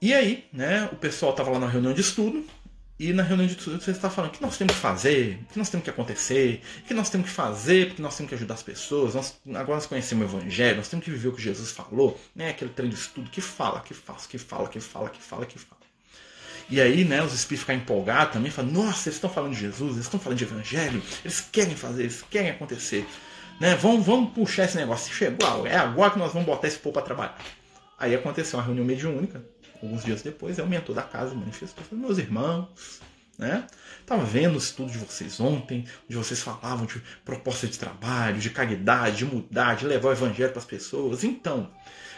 [0.00, 2.44] e aí, né, o pessoal estava lá na reunião de estudo,
[2.98, 5.52] e na reunião de estudo você está falando o que nós temos que fazer, o
[5.52, 8.34] que nós temos que acontecer, o que nós temos que fazer, porque nós temos que
[8.36, 11.42] ajudar as pessoas, nós, agora nós conhecemos o Evangelho, nós temos que viver o que
[11.42, 15.10] Jesus falou, né, aquele treino de estudo que fala, que faz, que fala, que fala,
[15.10, 15.83] que fala, que fala.
[16.70, 19.92] E aí, né, os espíritos ficam empolgados também, falam, nossa, eles estão falando de Jesus,
[19.92, 23.06] eles estão falando de evangelho, eles querem fazer, eles querem acontecer.
[23.60, 23.74] Né?
[23.76, 25.12] Vamos, vamos puxar esse negócio.
[25.12, 27.38] Chegou, é agora que nós vamos botar esse povo para trabalhar.
[27.98, 29.44] Aí aconteceu uma reunião mediúnica,
[29.82, 33.00] alguns dias depois, é o mentor da casa manifestou, falou, meus irmãos,
[33.38, 33.66] né?
[34.06, 38.50] Tava vendo o estudo de vocês ontem, onde vocês falavam de proposta de trabalho, de
[38.50, 41.24] caridade, de mudar, de levar o evangelho para as pessoas.
[41.24, 41.70] Então,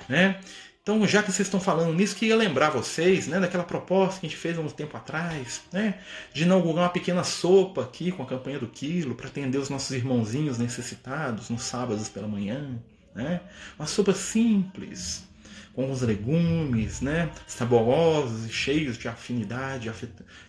[0.08, 0.40] né?
[0.86, 4.28] Então, já que vocês estão falando nisso, queria lembrar vocês né, daquela proposta que a
[4.28, 5.98] gente fez há um tempo atrás, né,
[6.32, 9.90] de inaugurar uma pequena sopa aqui com a campanha do quilo para atender os nossos
[9.90, 12.78] irmãozinhos necessitados nos sábados pela manhã.
[13.12, 13.40] Né?
[13.76, 15.24] Uma sopa simples,
[15.74, 19.90] com alguns legumes, né, saborosos e cheios de afinidade,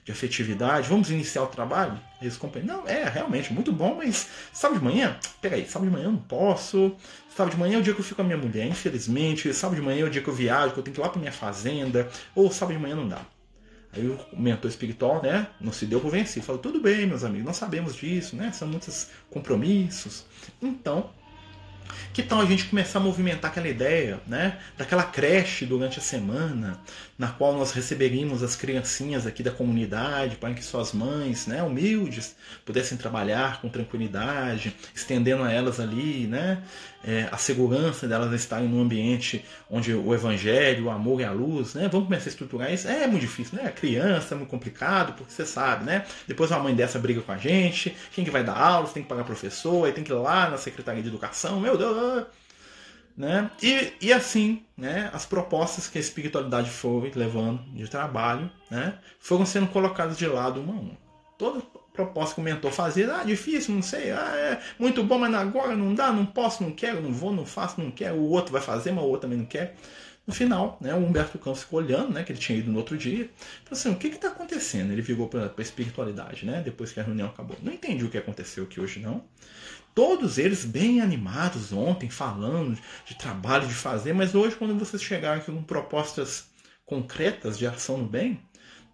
[0.06, 0.88] de afetividade.
[0.88, 2.00] Vamos iniciar o trabalho?
[2.22, 5.18] Eles não, é realmente muito bom, mas sábado de manhã?
[5.42, 6.96] Peraí, sábado de manhã eu não posso.
[7.38, 9.54] Sábado de manhã é o dia que eu fico com a minha mulher, infelizmente.
[9.54, 11.10] Sábado de manhã é o dia que eu viajo, que eu tenho que ir lá
[11.10, 12.10] para minha fazenda.
[12.34, 13.22] Ou sábado de manhã não dá.
[13.94, 16.44] Aí o mentor espiritual, né, não se deu por vencido.
[16.44, 18.52] Falou, tudo bem, meus amigos, nós sabemos disso, né?
[18.52, 20.26] São muitos compromissos.
[20.60, 21.12] Então,
[22.14, 24.58] Que tal a gente começar a movimentar aquela ideia, né?
[24.76, 26.80] Daquela creche durante a semana,
[27.18, 32.36] na qual nós receberíamos as criancinhas aqui da comunidade para que suas mães, né, humildes,
[32.64, 36.62] pudessem trabalhar com tranquilidade, estendendo a elas ali, né,
[37.04, 41.74] é, a segurança delas estarem num ambiente onde o evangelho, o amor e a luz,
[41.74, 41.88] né?
[41.90, 42.88] Vamos começar a estruturar isso.
[42.88, 43.68] É muito difícil, né?
[43.68, 46.06] A criança é muito complicado, porque você sabe, né?
[46.28, 49.04] Depois uma mãe dessa briga com a gente, quem que vai dar aula, você tem
[49.04, 52.26] que pagar professor, aí tem que ir lá na Secretaria de Educação, meu Deus,
[53.18, 53.50] né?
[53.64, 59.44] E, e assim, né, as propostas que a espiritualidade foi levando de trabalho né, foram
[59.44, 61.08] sendo colocadas de lado uma a uma.
[61.38, 65.34] Toda proposta que o mentor fazia, ah, difícil, não sei, ah, é muito bom, mas
[65.34, 68.52] agora não dá, não posso, não quero, não vou, não faço, não quero, o outro
[68.52, 69.76] vai fazer, mas o outro também não quer.
[70.28, 72.98] No final, né, o Humberto Campos ficou olhando, né, que ele tinha ido no outro
[72.98, 73.30] dia,
[73.64, 74.92] falou assim, o que está acontecendo?
[74.92, 77.58] Ele virou para a espiritualidade, né, depois que a reunião acabou.
[77.64, 79.24] Não entendi o que aconteceu aqui hoje, não.
[79.98, 85.42] Todos eles bem animados ontem, falando de trabalho de fazer, mas hoje, quando vocês chegaram
[85.42, 86.52] aqui com propostas
[86.86, 88.40] concretas de ação no bem,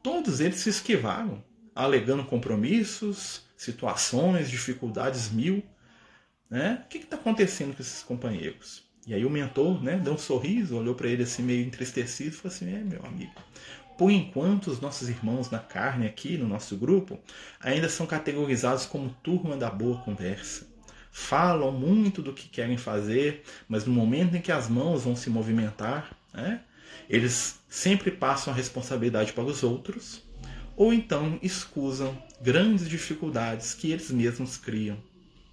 [0.02, 1.44] todos eles se esquivaram,
[1.76, 5.62] alegando compromissos, situações, dificuldades mil.
[6.50, 6.82] Né?
[6.86, 8.86] O que está acontecendo com esses companheiros?
[9.06, 12.32] E aí o mentor né, deu um sorriso, olhou para ele assim meio entristecido e
[12.32, 13.34] falou assim: É, meu amigo,
[13.98, 17.20] por enquanto os nossos irmãos na carne aqui no nosso grupo
[17.60, 20.72] ainda são categorizados como turma da boa conversa
[21.16, 25.30] falam muito do que querem fazer, mas no momento em que as mãos vão se
[25.30, 26.62] movimentar, né,
[27.08, 30.24] eles sempre passam a responsabilidade para os outros,
[30.76, 34.98] ou então escusam grandes dificuldades que eles mesmos criam,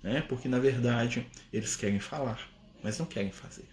[0.03, 2.40] né, porque na verdade eles querem falar,
[2.83, 3.68] mas não querem fazer.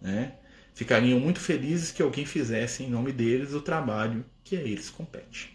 [0.00, 0.32] Né?
[0.74, 5.54] Ficariam muito felizes que alguém fizesse em nome deles o trabalho que a eles compete.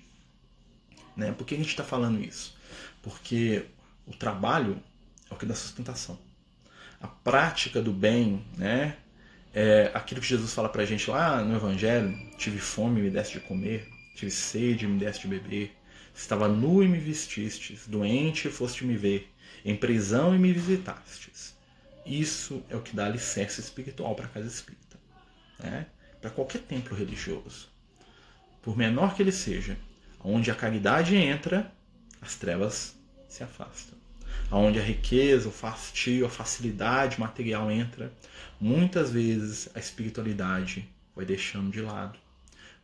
[1.18, 1.32] Né?
[1.32, 2.56] Por que a gente está falando isso?
[3.02, 3.66] Porque
[4.06, 4.80] o trabalho
[5.36, 6.18] é o que dá sustentação.
[7.02, 8.98] A prática do bem, né?
[9.54, 13.46] É aquilo que Jesus fala pra gente lá no Evangelho: tive fome, me deste de
[13.46, 15.76] comer, tive sede, me deste de beber,
[16.14, 19.32] estava nu e me vestistes, doente e foste me ver,
[19.64, 21.56] em prisão e me visitastes.
[22.06, 24.98] Isso é o que dá alicerce espiritual para a casa espírita,
[25.60, 25.88] né?
[26.22, 27.70] para qualquer templo religioso.
[28.62, 29.78] Por menor que ele seja,
[30.24, 31.72] onde a caridade entra,
[32.22, 32.96] as trevas
[33.28, 34.05] se afastam
[34.52, 38.12] onde a riqueza, o fastio, a facilidade material entra,
[38.60, 42.18] muitas vezes a espiritualidade vai deixando de lado,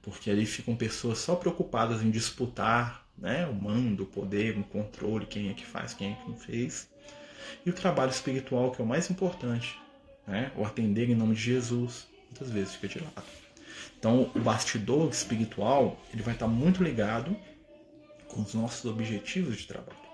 [0.01, 5.25] porque ali ficam pessoas só preocupadas em disputar né, o mando, o poder, o controle,
[5.25, 6.89] quem é que faz, quem é que não fez.
[7.65, 9.77] E o trabalho espiritual, que é o mais importante,
[10.25, 13.41] né, o atender em nome de Jesus, muitas vezes fica de lado.
[13.99, 17.35] Então, o bastidor espiritual ele vai estar muito ligado
[18.27, 20.10] com os nossos objetivos de trabalho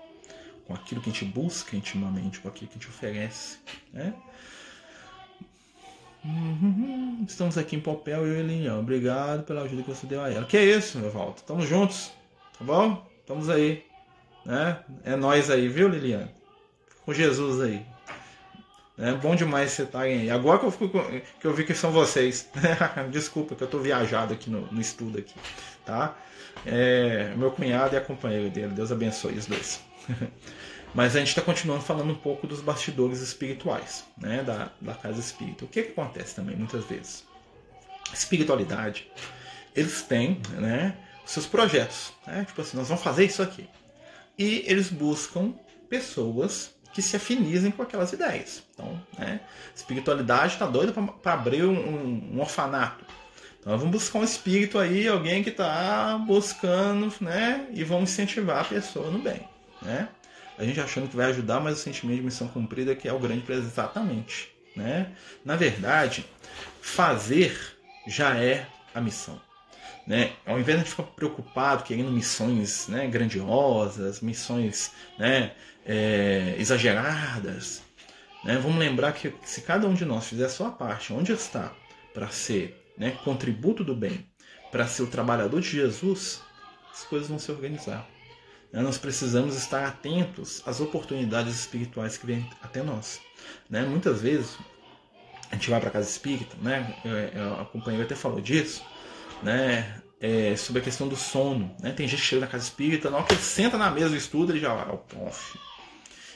[0.68, 3.56] com aquilo que a gente busca intimamente, com aquilo que a gente oferece.
[3.90, 4.12] Né?
[6.22, 7.24] Uhum.
[7.26, 8.80] Estamos aqui em papel, eu e Elinhão.
[8.80, 10.44] Obrigado pela ajuda que você deu a ela.
[10.44, 11.38] Que é isso, meu Valdo?
[11.38, 12.12] Estamos juntos,
[12.58, 13.02] tá bom?
[13.20, 13.82] Estamos aí.
[14.44, 14.78] Né?
[15.04, 16.30] É nós aí, viu, Liliana?
[17.06, 17.84] Com Jesus aí.
[18.98, 20.30] É bom demais você estarem aí.
[20.30, 20.90] Agora que eu, fico,
[21.40, 22.50] que eu vi que são vocês.
[23.10, 25.34] Desculpa, que eu estou viajado aqui no, no estudo aqui.
[25.86, 26.14] Tá?
[26.66, 28.74] É, meu cunhado e a companheira dele.
[28.74, 29.87] Deus abençoe os dois.
[30.94, 35.20] Mas a gente está continuando falando um pouco dos bastidores espirituais né, da, da casa
[35.20, 35.64] espírita.
[35.64, 37.28] O que, que acontece também muitas vezes?
[38.12, 39.10] espiritualidade,
[39.74, 42.12] eles têm né, seus projetos.
[42.26, 42.44] Né?
[42.46, 43.68] Tipo assim, nós vamos fazer isso aqui.
[44.38, 45.52] E eles buscam
[45.88, 48.62] pessoas que se afinizem com aquelas ideias.
[48.72, 49.40] Então, né,
[49.74, 53.04] espiritualidade está doida para abrir um, um, orfanato.
[53.60, 58.64] Então, vamos buscar um espírito aí, alguém que está buscando, né, e vamos incentivar a
[58.64, 59.46] pessoa no bem.
[59.82, 60.08] Né?
[60.58, 63.18] A gente achando que vai ajudar, mas o sentimento de missão cumprida que é o
[63.18, 64.52] grande preço exatamente.
[64.74, 65.12] Né?
[65.44, 66.24] Na verdade,
[66.80, 67.56] fazer
[68.06, 69.40] já é a missão.
[70.06, 70.32] Né?
[70.46, 75.52] Ao invés de a gente ficar preocupado querendo missões né, grandiosas, missões né,
[75.84, 77.82] é, exageradas,
[78.42, 81.72] né, vamos lembrar que se cada um de nós fizer a sua parte, onde está,
[82.14, 84.26] para ser né, contributo do bem,
[84.70, 86.40] para ser o trabalhador de Jesus,
[86.90, 88.08] as coisas vão se organizar.
[88.72, 88.82] Né?
[88.82, 93.20] Nós precisamos estar atentos às oportunidades espirituais que vêm até nós.
[93.68, 93.82] Né?
[93.82, 94.58] Muitas vezes
[95.50, 96.94] a gente vai para casa espírita, né?
[97.60, 98.84] a companheira até falou disso,
[99.42, 100.02] né?
[100.20, 101.74] É, sobre a questão do sono.
[101.80, 101.92] Né?
[101.92, 104.18] Tem gente que chega na casa espírita, na hora que ele senta na mesa e
[104.18, 105.56] estuda, ele já vai ao pof.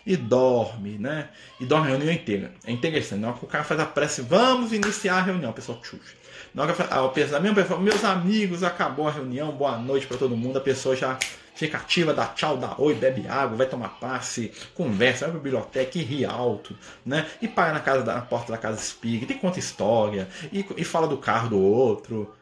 [0.06, 1.30] E dorme, né?
[1.60, 2.52] E dorme a reunião inteira.
[2.64, 3.20] É interessante.
[3.20, 6.14] Na hora que o cara faz a prece, vamos iniciar a reunião, o pessoal tchuxa.
[6.54, 7.40] Na hora que a pessoa,
[7.80, 11.18] meus amigos, acabou a reunião, boa noite para todo mundo, a pessoa já
[11.54, 15.98] fica ativa, dá tchau, dá oi, bebe água, vai tomar passe, conversa, vai pra biblioteca
[15.98, 17.28] e ri alto, né?
[17.40, 21.06] E para na, casa, na porta da casa espírita e conta história, e, e fala
[21.06, 22.34] do carro do outro.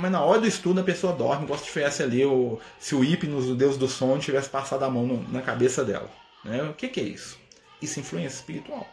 [0.00, 3.04] Mas na hora do estudo a pessoa dorme, gosta de tivesse ali o, se o
[3.04, 6.10] hipnos, o deus do sono, tivesse passado a mão no, na cabeça dela.
[6.44, 6.62] Né?
[6.64, 7.38] O que, que é isso?
[7.80, 8.86] Isso é influência espiritual.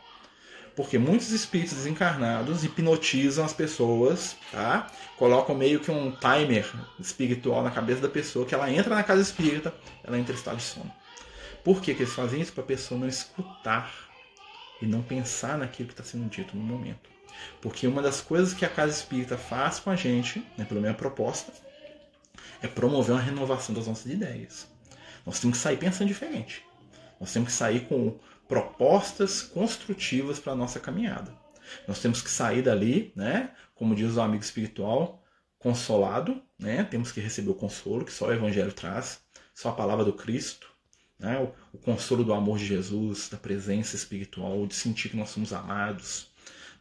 [0.76, 4.88] Porque muitos espíritos desencarnados hipnotizam as pessoas, tá?
[5.17, 6.69] Colocam meio que um timer
[6.99, 9.73] espiritual na cabeça da pessoa, que ela entra na casa espírita,
[10.03, 10.91] ela entra em estado de sono.
[11.63, 12.51] Por que, que eles fazem isso?
[12.51, 13.91] Para a pessoa não escutar
[14.82, 17.09] e não pensar naquilo que está sendo dito no momento.
[17.61, 20.93] Porque uma das coisas que a casa espírita faz com a gente, né, pela minha
[20.93, 21.51] proposta,
[22.61, 24.67] é promover uma renovação das nossas ideias.
[25.26, 26.63] Nós temos que sair pensando diferente.
[27.19, 31.34] Nós temos que sair com propostas construtivas para a nossa caminhada.
[31.88, 35.24] Nós temos que sair dali, né, como diz o amigo espiritual,
[35.66, 36.84] consolado, né?
[36.84, 39.20] Temos que receber o consolo que só o evangelho traz,
[39.54, 40.70] só a palavra do Cristo,
[41.18, 41.39] né?
[41.39, 45.52] O, o consolo do amor de Jesus, da presença espiritual, de sentir que nós somos
[45.52, 46.28] amados,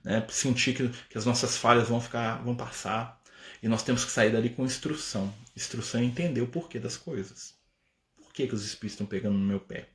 [0.05, 0.25] né?
[0.29, 3.23] Sentir que, que as nossas falhas vão ficar, vão passar,
[3.63, 5.33] e nós temos que sair dali com instrução.
[5.57, 7.55] Instrução é entender o porquê das coisas.
[8.17, 9.89] Por que, que os espíritos estão pegando no meu pé?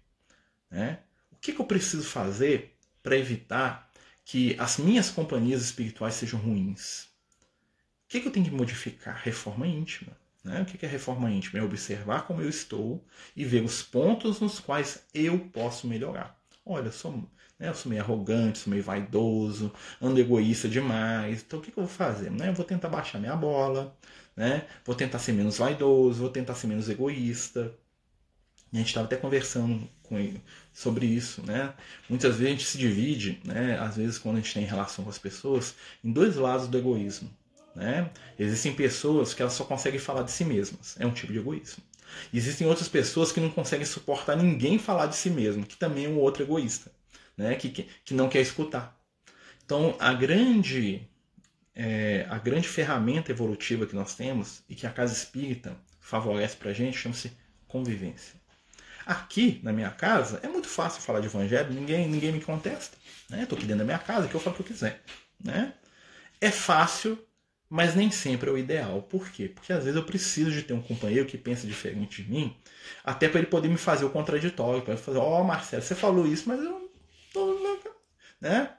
[0.71, 0.99] Né?
[1.41, 3.89] Que, que eu preciso fazer para evitar
[4.25, 7.03] que as minhas companhias espirituais sejam ruins?
[7.03, 9.21] O que, que eu tenho que modificar?
[9.23, 10.17] Reforma íntima.
[10.43, 10.61] Né?
[10.61, 11.59] O que, que é reforma íntima?
[11.59, 16.39] É observar como eu estou e ver os pontos nos quais eu posso melhorar.
[16.65, 17.11] Olha, eu sou,
[17.57, 21.41] né, eu sou meio arrogante, sou meio vaidoso, ando egoísta demais.
[21.41, 22.31] Então o que, que eu vou fazer?
[22.31, 22.49] Né?
[22.49, 23.95] Eu vou tentar baixar minha bola,
[24.35, 24.67] né?
[24.85, 27.73] vou tentar ser menos vaidoso, vou tentar ser menos egoísta.
[28.71, 30.41] A gente estava até conversando com ele
[30.73, 31.73] sobre isso, né?
[32.07, 33.79] Muitas vezes a gente se divide, né?
[33.79, 37.29] Às vezes quando a gente tem relação com as pessoas, em dois lados do egoísmo,
[37.75, 38.09] né?
[38.37, 41.83] Existem pessoas que elas só conseguem falar de si mesmas, é um tipo de egoísmo.
[42.33, 46.05] E existem outras pessoas que não conseguem suportar ninguém falar de si mesmo, que também
[46.05, 46.91] é um outro egoísta,
[47.37, 47.55] né?
[47.55, 48.99] Que, que não quer escutar.
[49.65, 51.07] Então a grande
[51.75, 56.71] é, a grande ferramenta evolutiva que nós temos e que a casa espírita favorece para
[56.71, 57.31] a gente chama-se
[57.67, 58.38] convivência.
[59.09, 62.95] Aqui na minha casa é muito fácil falar de evangelho, ninguém, ninguém me contesta.
[63.27, 63.41] Né?
[63.41, 65.01] Estou aqui dentro da minha casa, que eu falo o que eu quiser.
[65.43, 65.73] Né?
[66.39, 67.17] É fácil,
[67.67, 69.01] mas nem sempre é o ideal.
[69.01, 69.47] Por quê?
[69.49, 72.55] Porque às vezes eu preciso de ter um companheiro que pensa diferente de mim,
[73.03, 75.95] até para ele poder me fazer o contraditório, para ele fazer, ó oh, Marcelo, você
[75.95, 76.91] falou isso, mas eu
[77.33, 77.87] tô...
[78.39, 78.69] Né?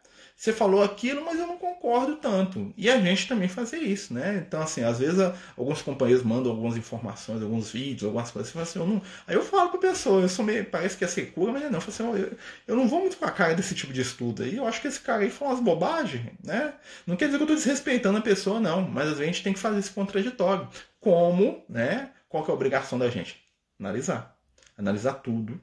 [0.41, 2.73] Você falou aquilo, mas eu não concordo tanto.
[2.75, 4.43] E a gente também fazer isso, né?
[4.47, 5.21] Então, assim, às vezes
[5.55, 9.03] alguns companheiros mandam algumas informações, alguns vídeos, algumas coisas, assim, eu não...
[9.27, 11.73] aí eu falo para a pessoa, eu sou meio, parece que é secura, mas não,
[11.73, 12.33] eu, assim, eu,
[12.67, 14.89] eu não vou muito com a cara desse tipo de estudo aí, eu acho que
[14.89, 16.73] esse cara aí fala umas bobagens, né?
[17.07, 19.43] Não quer dizer que eu estou desrespeitando a pessoa, não, mas às vezes a gente
[19.43, 20.67] tem que fazer esse contraditório.
[20.99, 22.13] Como, né?
[22.31, 23.39] Qual que é a obrigação da gente?
[23.79, 24.35] Analisar.
[24.79, 25.61] Analisar tudo,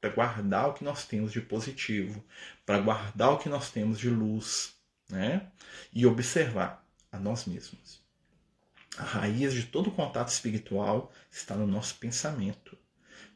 [0.00, 2.24] para guardar o que nós temos de positivo,
[2.64, 4.74] para guardar o que nós temos de luz,
[5.08, 5.48] né?
[5.92, 8.00] E observar a nós mesmos.
[8.96, 12.76] A raiz de todo contato espiritual está no nosso pensamento.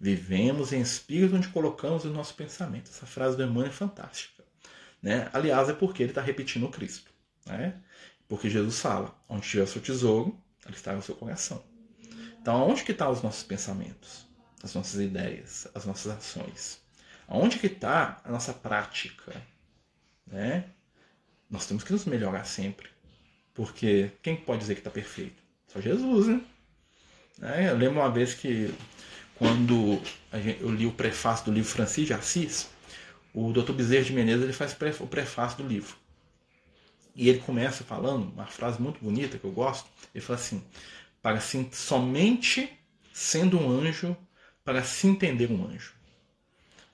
[0.01, 2.91] Vivemos em espírito onde colocamos o nosso pensamento.
[2.91, 4.45] Essa frase do Emmanuel é fantástica.
[5.01, 5.29] Né?
[5.33, 7.11] Aliás, é porque ele está repetindo o Cristo.
[7.47, 7.81] Né?
[8.27, 10.39] Porque Jesus fala, onde estiver o seu tesouro,
[10.69, 11.63] está o seu coração.
[12.41, 14.24] Então, onde que estão tá os nossos pensamentos?
[14.65, 16.81] As nossas ideias, as nossas ações.
[17.29, 19.33] Aonde que está a nossa prática?
[20.27, 20.65] Né?
[21.51, 22.89] Nós temos que nos melhorar sempre.
[23.53, 25.43] Porque quem pode dizer que está perfeito?
[25.69, 26.41] Só Jesus, né?
[27.43, 28.73] É, eu lembro uma vez que
[29.37, 30.01] quando
[30.61, 32.69] eu li o prefácio do livro Francis de Assis,
[33.35, 33.73] o Dr.
[33.73, 35.95] Bezerra de Menezes ele faz o prefácio do livro.
[37.15, 39.89] E ele começa falando uma frase muito bonita que eu gosto.
[40.15, 40.65] Ele fala assim:
[41.21, 42.73] para assim, somente
[43.13, 44.17] sendo um anjo
[44.65, 45.93] para se entender um anjo.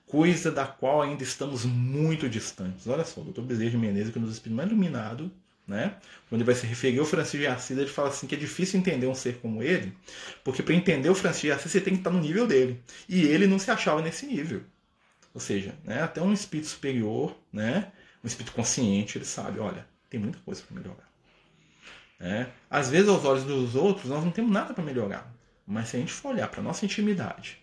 [0.05, 2.85] Coisa da qual ainda estamos muito distantes.
[2.85, 5.31] Olha só, o doutor Bezerra de Menezes, que nos espírito mais iluminado,
[5.65, 5.95] né?
[6.27, 8.77] quando ele vai se referir ao Francisco de Assis, ele fala assim que é difícil
[8.77, 9.95] entender um ser como ele,
[10.43, 12.83] porque para entender o Francisco de Assis você tem que estar no nível dele.
[13.07, 14.63] E ele não se achava nesse nível.
[15.33, 17.89] Ou seja, né, até um espírito superior, né,
[18.21, 21.09] um espírito consciente, ele sabe, olha, tem muita coisa para melhorar.
[22.19, 25.33] É, às vezes, aos olhos dos outros, nós não temos nada para melhorar.
[25.65, 27.61] Mas se a gente for olhar para nossa intimidade,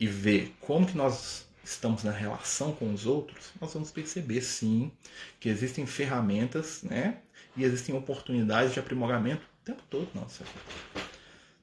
[0.00, 4.90] e ver como que nós estamos na relação com os outros, nós vamos perceber sim
[5.38, 7.18] que existem ferramentas, né?
[7.54, 10.42] E existem oportunidades de aprimoramento o tempo todo, nossa.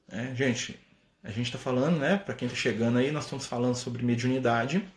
[0.08, 0.80] É, gente,
[1.24, 2.16] a gente está falando, né?
[2.16, 4.88] Para quem está chegando aí, nós estamos falando sobre mediunidade.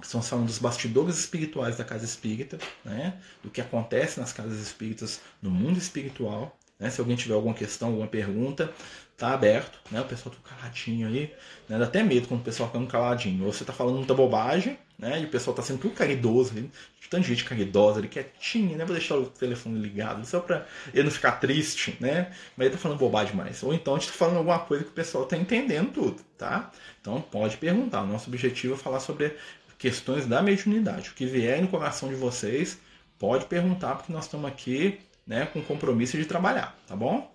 [0.00, 3.20] Estamos falando dos bastidores espirituais da casa espírita, né?
[3.42, 6.56] Do que acontece nas casas espíritas no mundo espiritual.
[6.80, 6.90] Né?
[6.90, 8.72] Se alguém tiver alguma questão, alguma pergunta,
[9.16, 10.00] tá aberto, né?
[10.00, 11.32] O pessoal tá caladinho aí,
[11.68, 11.78] né?
[11.78, 13.44] Dá até medo quando o pessoal fica caladinho.
[13.44, 15.20] Ou você tá falando muita bobagem, né?
[15.20, 16.70] E o pessoal tá sendo tudo caridoso ali.
[17.10, 18.84] Tanta gente caridosa ali, quietinha, né?
[18.84, 20.64] Vou deixar o telefone ligado, só pra
[20.94, 22.30] ele não ficar triste, né?
[22.56, 23.62] Mas ele tá falando bobagem demais.
[23.64, 26.70] Ou então a gente tá falando alguma coisa que o pessoal tá entendendo tudo, tá?
[27.00, 28.02] Então pode perguntar.
[28.02, 29.36] O nosso objetivo é falar sobre
[29.76, 31.10] questões da mediunidade.
[31.10, 32.78] O que vier no coração de vocês,
[33.18, 35.00] pode perguntar, porque nós estamos aqui
[35.30, 37.32] né, com compromisso de trabalhar, tá bom?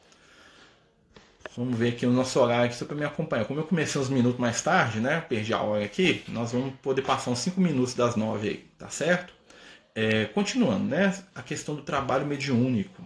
[1.55, 3.45] Vamos ver aqui o nosso horário aqui só para me acompanhar.
[3.45, 5.21] Como eu comecei uns minutos mais tarde, né?
[5.21, 8.89] Perdi a hora aqui, nós vamos poder passar uns 5 minutos das 9 aí, tá
[8.89, 9.33] certo?
[9.95, 11.17] É, continuando, né?
[11.33, 13.01] A questão do trabalho mediúnico.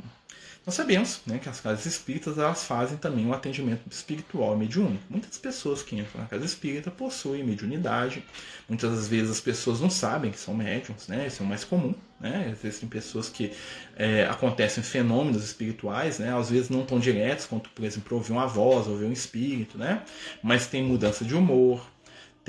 [0.69, 5.03] Nós sabemos né, que as casas espíritas elas fazem também um atendimento espiritual mediúnico.
[5.09, 8.23] Muitas pessoas que entram na casa espírita possuem mediunidade.
[8.67, 11.25] Muitas das vezes as pessoas não sabem que são médiums, né?
[11.25, 11.95] Isso é o mais comum.
[12.19, 12.51] Né?
[12.51, 13.51] Existem pessoas que
[13.95, 16.37] é, acontecem fenômenos espirituais, né?
[16.37, 20.03] às vezes não tão diretos, quanto, por exemplo, ouvir uma voz, ouvir um espírito, né?
[20.43, 21.83] mas tem mudança de humor,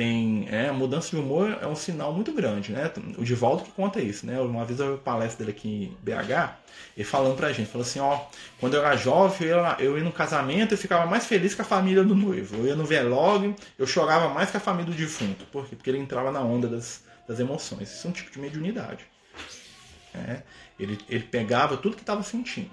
[0.00, 2.90] tem é, mudança de humor é um sinal muito grande, né?
[3.18, 4.40] O Divaldo que conta isso, né?
[4.40, 6.54] Uma vez eu palestra dele aqui em BH,
[6.96, 8.18] ele falando pra gente, falou assim, ó,
[8.58, 11.66] quando eu era jovem, eu, eu ia no casamento e ficava mais feliz com a
[11.66, 12.56] família do noivo.
[12.56, 15.44] Eu ia no velório, eu chorava mais que a família do defunto.
[15.52, 15.76] Por quê?
[15.76, 17.92] Porque ele entrava na onda das, das emoções.
[17.92, 19.04] Isso é um tipo de mediunidade.
[20.14, 20.40] É,
[20.78, 22.70] ele, ele pegava tudo que estava sentindo.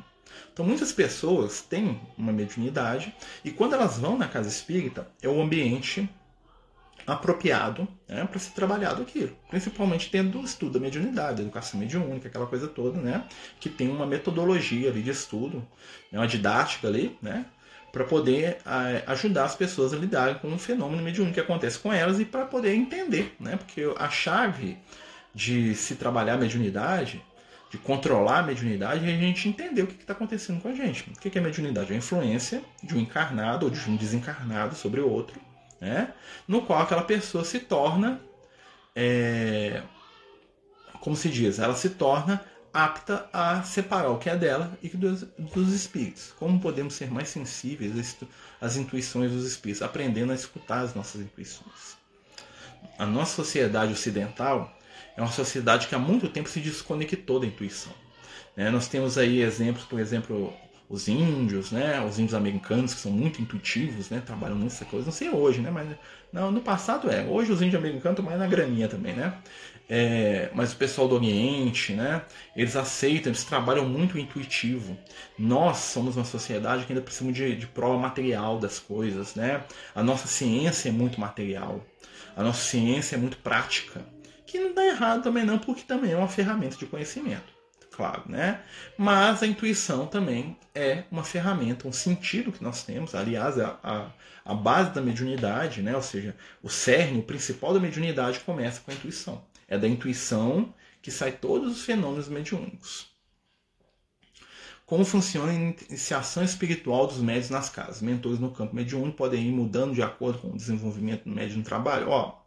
[0.54, 3.14] Então muitas pessoas têm uma mediunidade
[3.44, 6.10] e quando elas vão na casa espírita, é o ambiente
[7.08, 9.34] apropriado né, para ser trabalhado aquilo.
[9.50, 13.24] Principalmente dentro do estudo da mediunidade, da educação mediúnica, aquela coisa toda, né?
[13.62, 15.66] Que tem uma metodologia ali de estudo,
[16.12, 17.46] né, uma didática ali, né?
[17.94, 21.94] Para poder a, ajudar as pessoas a lidarem com o fenômeno mediúnico que acontece com
[21.94, 23.56] elas e para poder entender, né?
[23.56, 24.78] Porque a chave
[25.34, 27.24] de se trabalhar a mediunidade,
[27.72, 31.10] de controlar a mediunidade, é a gente entender o que está acontecendo com a gente.
[31.10, 31.92] O que é mediunidade?
[31.92, 35.47] É a influência de um encarnado ou de um desencarnado sobre o outro
[35.80, 36.14] né?
[36.48, 38.22] no qual aquela pessoa se torna,
[38.96, 39.82] é,
[41.00, 45.24] como se diz, ela se torna apta a separar o que é dela e dos,
[45.40, 46.34] dos espíritos.
[46.38, 48.18] Como podemos ser mais sensíveis
[48.62, 51.98] às intuições dos espíritos, aprendendo a escutar as nossas intuições.
[53.00, 54.78] A nossa sociedade ocidental
[55.16, 57.94] é uma sociedade que há muito tempo se desconectou da intuição.
[58.56, 58.70] Né?
[58.70, 60.54] Nós temos aí exemplos, por exemplo,
[60.90, 62.02] os índios, né?
[62.02, 64.22] Os índios americanos que são muito intuitivos, né?
[64.26, 65.06] Trabalham muito essa coisa.
[65.06, 65.70] Não sei hoje, né?
[65.70, 65.90] Mas
[66.32, 67.24] não, no passado é.
[67.26, 69.34] Hoje os índios americanos estão mais na graninha também, né?
[69.90, 72.22] É, mas o pessoal do Oriente, né?
[72.56, 74.98] Eles aceitam, eles trabalham muito intuitivo.
[75.38, 79.64] Nós somos uma sociedade que ainda precisamos de, de prova material das coisas, né?
[79.94, 81.86] A nossa ciência é muito material.
[82.36, 84.06] A nossa ciência é muito prática.
[84.46, 87.57] Que não dá errado também não, porque também é uma ferramenta de conhecimento
[87.98, 88.62] claro, né?
[88.96, 93.16] Mas a intuição também é uma ferramenta, um sentido que nós temos.
[93.16, 94.12] Aliás, a, a,
[94.46, 95.96] a, base da mediunidade, né?
[95.96, 99.44] Ou seja, o cerne, o principal da mediunidade começa com a intuição.
[99.68, 100.72] É da intuição
[101.02, 103.08] que sai todos os fenômenos mediúnicos.
[104.86, 108.02] Como funciona a iniciação espiritual dos médios nas casas?
[108.02, 111.64] Mentores no campo mediúnico podem ir mudando de acordo com o desenvolvimento do médium no
[111.64, 112.10] trabalho?
[112.10, 112.40] Ó,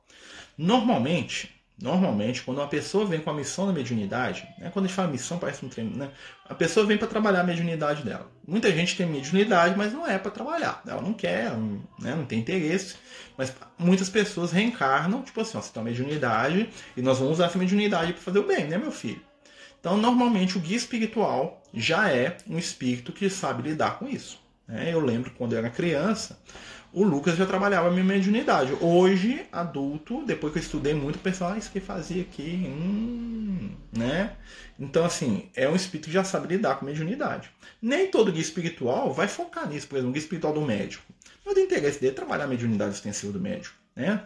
[0.56, 4.96] normalmente, Normalmente, quando uma pessoa vem com a missão da mediunidade, né, quando a gente
[4.96, 6.10] fala missão, parece um treino, né?
[6.46, 8.30] A pessoa vem para trabalhar a mediunidade dela.
[8.46, 10.82] Muita gente tem mediunidade, mas não é para trabalhar.
[10.86, 12.96] Ela não quer, não, né, não tem interesse.
[13.36, 17.46] Mas muitas pessoas reencarnam, tipo assim, ó, você tem uma mediunidade e nós vamos usar
[17.46, 19.22] essa mediunidade para fazer o bem, né, meu filho?
[19.80, 24.38] Então, normalmente, o guia espiritual já é um espírito que sabe lidar com isso.
[24.68, 24.92] Né?
[24.92, 26.38] Eu lembro quando eu era criança,
[26.92, 28.72] o Lucas já trabalhava a minha mediunidade.
[28.80, 33.70] Hoje, adulto, depois que eu estudei muito, o pessoal, ah, isso que fazia aqui, hum,
[33.96, 34.32] né?
[34.78, 37.50] Então, assim, é um espírito que já sabe lidar com mediunidade.
[37.80, 41.04] Nem todo guia espiritual vai focar nisso, por exemplo, o guia espiritual do médico.
[41.46, 44.22] Não tem interesse dele trabalhar a mediunidade extensiva do médico, né?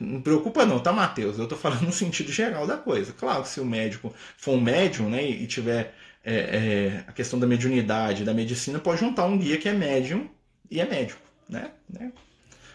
[0.00, 1.38] Não preocupa não, tá, Matheus?
[1.38, 3.12] Eu tô falando no sentido geral da coisa.
[3.12, 7.38] Claro que se o médico for um médium, né, e tiver é, é, a questão
[7.38, 10.28] da mediunidade, da medicina, pode juntar um guia que é médium
[10.70, 11.72] e é médico né?
[11.88, 12.12] né?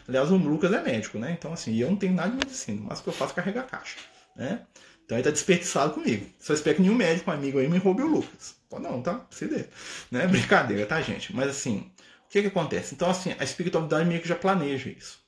[0.07, 1.35] Aliás, o Lucas é médico, né?
[1.37, 3.67] Então, assim, eu não tenho nada de medicina, mas o que eu faço é carregar
[3.67, 3.97] caixa,
[4.35, 4.61] né?
[5.05, 6.25] Então ele tá desperdiçado comigo.
[6.39, 8.55] Só espero que nenhum médico amigo aí me roube o Lucas.
[8.69, 9.25] Pô, não, tá?
[9.29, 9.65] Se dê.
[10.09, 10.25] Né?
[10.27, 11.35] Brincadeira, tá, gente?
[11.35, 11.91] Mas assim,
[12.25, 12.95] o que que acontece?
[12.95, 15.21] Então, assim, a espiritualidade meio que já planeja isso.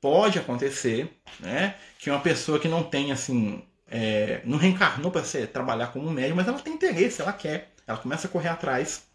[0.00, 1.10] Pode acontecer,
[1.40, 1.76] né?
[1.98, 6.46] Que uma pessoa que não tem, assim, é, não reencarnou para trabalhar como médico, mas
[6.46, 7.72] ela tem interesse, ela quer.
[7.86, 9.05] Ela começa a correr atrás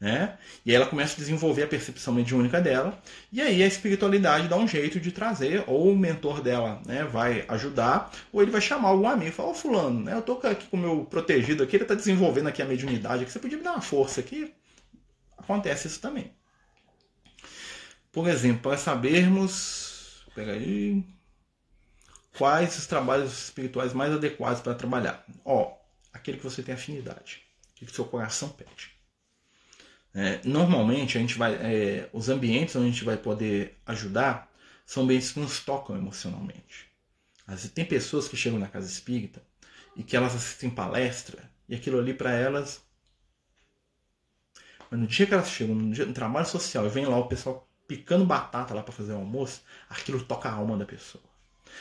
[0.00, 0.38] né?
[0.64, 3.00] E aí ela começa a desenvolver a percepção mediúnica dela,
[3.32, 7.44] e aí a espiritualidade dá um jeito de trazer, ou o mentor dela né, vai
[7.48, 10.66] ajudar, ou ele vai chamar algum amigo e falar, ô fulano, né, eu tô aqui
[10.68, 13.72] com o meu protegido aqui, ele está desenvolvendo aqui a mediunidade, você podia me dar
[13.72, 14.54] uma força aqui?
[15.36, 16.32] Acontece isso também.
[18.12, 20.24] Por exemplo, para sabermos.
[20.34, 21.04] Pega aí.
[22.36, 25.24] Quais os trabalhos espirituais mais adequados para trabalhar?
[25.44, 25.76] Ó,
[26.12, 27.42] aquele que você tem afinidade,
[27.72, 28.97] aquele que seu coração pede.
[30.14, 34.50] É, normalmente a gente vai, é, os ambientes onde a gente vai poder ajudar
[34.84, 36.88] são ambientes que nos tocam emocionalmente.
[37.46, 39.42] Mas tem pessoas que chegam na casa espírita
[39.96, 42.82] e que elas assistem palestra e aquilo ali para elas.
[44.90, 47.28] Mas no dia que elas chegam no, dia, no trabalho social e vem lá o
[47.28, 51.24] pessoal picando batata lá para fazer o almoço, aquilo toca a alma da pessoa.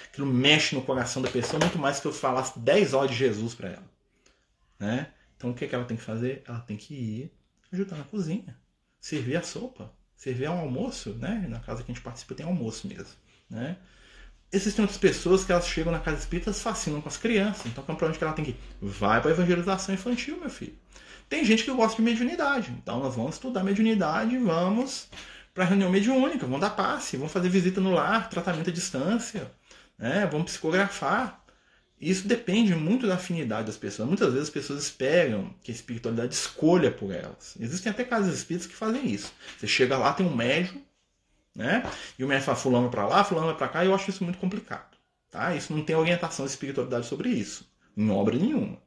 [0.10, 3.54] Aquilo mexe no coração da pessoa muito mais que eu falasse 10 horas de Jesus
[3.54, 3.90] para ela.
[4.80, 5.12] Né?
[5.36, 6.44] Então o que, é que ela tem que fazer?
[6.48, 7.37] Ela tem que ir
[7.72, 8.58] ajudar na cozinha,
[9.00, 11.46] servir a sopa, servir um almoço, né?
[11.50, 13.16] Na casa que a gente participa tem almoço mesmo,
[13.50, 13.78] né?
[14.52, 17.66] Existem outras pessoas que elas chegam na casa espírita e fascinam com as crianças.
[17.66, 18.60] Então, para onde que ela tem que ir?
[18.82, 20.78] Vai para a evangelização infantil, meu filho.
[21.28, 22.72] Tem gente que gosta de mediunidade.
[22.72, 25.10] Então, nós vamos estudar mediunidade, vamos
[25.54, 29.52] para a reunião mediúnica, vamos dar passe, vamos fazer visita no lar, tratamento à distância,
[29.98, 30.26] né?
[30.32, 31.37] vamos psicografar.
[32.00, 34.08] Isso depende muito da afinidade das pessoas.
[34.08, 37.56] Muitas vezes as pessoas esperam que a espiritualidade escolha por elas.
[37.60, 39.34] Existem até casas espíritas que fazem isso.
[39.58, 40.82] Você chega lá, tem um médium,
[41.56, 41.84] né?
[42.18, 44.38] E o médium fala fulano para lá, fulano para cá, e eu acho isso muito
[44.38, 44.96] complicado.
[45.32, 45.56] Tá?
[45.56, 48.78] Isso não tem orientação de espiritualidade sobre isso, em obra nenhuma.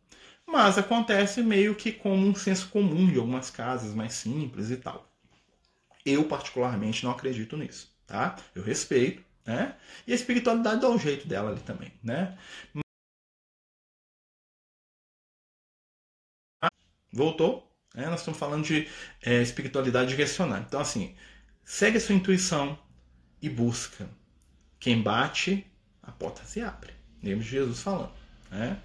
[0.46, 5.08] Mas acontece meio que como um senso comum de algumas casas mais simples e tal.
[6.04, 7.92] Eu, particularmente, não acredito nisso.
[8.06, 8.36] Tá?
[8.54, 9.76] Eu respeito, né?
[10.06, 12.36] E a espiritualidade dá o jeito dela ali também, né?
[17.12, 17.70] Voltou?
[17.94, 18.88] É, nós estamos falando de
[19.22, 20.64] é, espiritualidade direcionada.
[20.66, 21.14] Então, assim,
[21.64, 22.78] segue a sua intuição
[23.42, 24.08] e busca.
[24.78, 25.66] Quem bate,
[26.02, 26.92] a porta se abre.
[27.22, 28.12] Lembra de Jesus falando.
[28.50, 28.78] Né?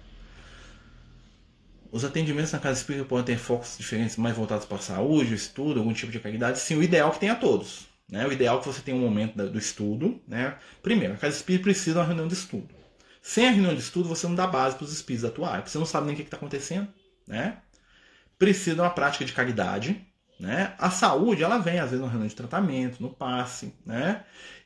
[1.90, 5.78] Os atendimentos na casa espírita podem ter focos diferentes, mais voltados para a saúde, estudo,
[5.78, 6.58] algum tipo de caridade.
[6.58, 7.86] Sim, o ideal é que tenha todos.
[8.08, 8.26] Né?
[8.26, 10.20] O ideal é que você tenha um momento do estudo.
[10.26, 10.56] Né?
[10.82, 12.68] Primeiro, a casa espírita precisa de uma reunião de estudo.
[13.22, 15.78] Sem a reunião de estudo, você não dá base para os espíritos atuarem, porque você
[15.78, 16.88] não sabe nem o que está acontecendo.
[17.26, 17.58] Né?
[18.38, 20.06] Precisa de uma prática de caridade.
[20.38, 20.74] Né?
[20.78, 24.24] A saúde, ela vem às vezes no reunião de tratamento, no passe, né?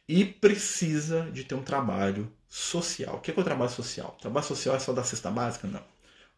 [0.09, 3.17] E precisa de ter um trabalho social.
[3.17, 4.17] O que é, o trabalho social?
[4.19, 5.69] O trabalho social é só da cesta básica?
[5.69, 5.83] Não.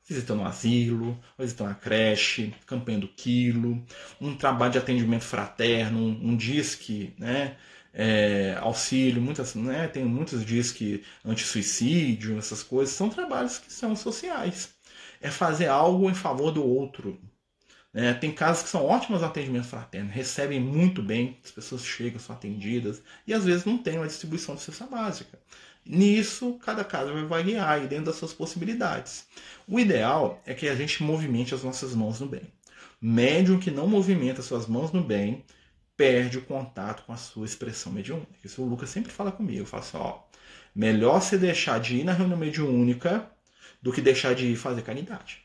[0.07, 3.83] Visita no asilo, visita na creche, campanha do quilo,
[4.21, 7.57] um trabalho de atendimento fraterno, um, um disque, né?
[7.95, 9.89] É, auxílio, muitas, né?
[9.89, 14.75] Tem muitos disque anti-suicídio, essas coisas, são trabalhos que são sociais
[15.23, 17.19] é fazer algo em favor do outro.
[17.95, 22.35] É, tem casos que são ótimos atendimentos fraternos, recebem muito bem, as pessoas chegam, são
[22.35, 25.39] atendidas, e às vezes não tem uma distribuição de cesta básica.
[25.85, 29.27] Nisso, cada caso vai variar dentro das suas possibilidades.
[29.69, 32.43] O ideal é que a gente movimente as nossas mãos no bem.
[33.01, 35.45] Médium que não movimenta suas mãos no bem
[35.97, 38.33] perde o contato com a sua expressão mediúnica.
[38.43, 39.61] Isso o Lucas sempre fala comigo.
[39.61, 40.21] Eu falo assim, ó,
[40.75, 43.29] melhor você deixar de ir na reunião mediúnica
[43.83, 45.43] do que deixar de fazer caridade.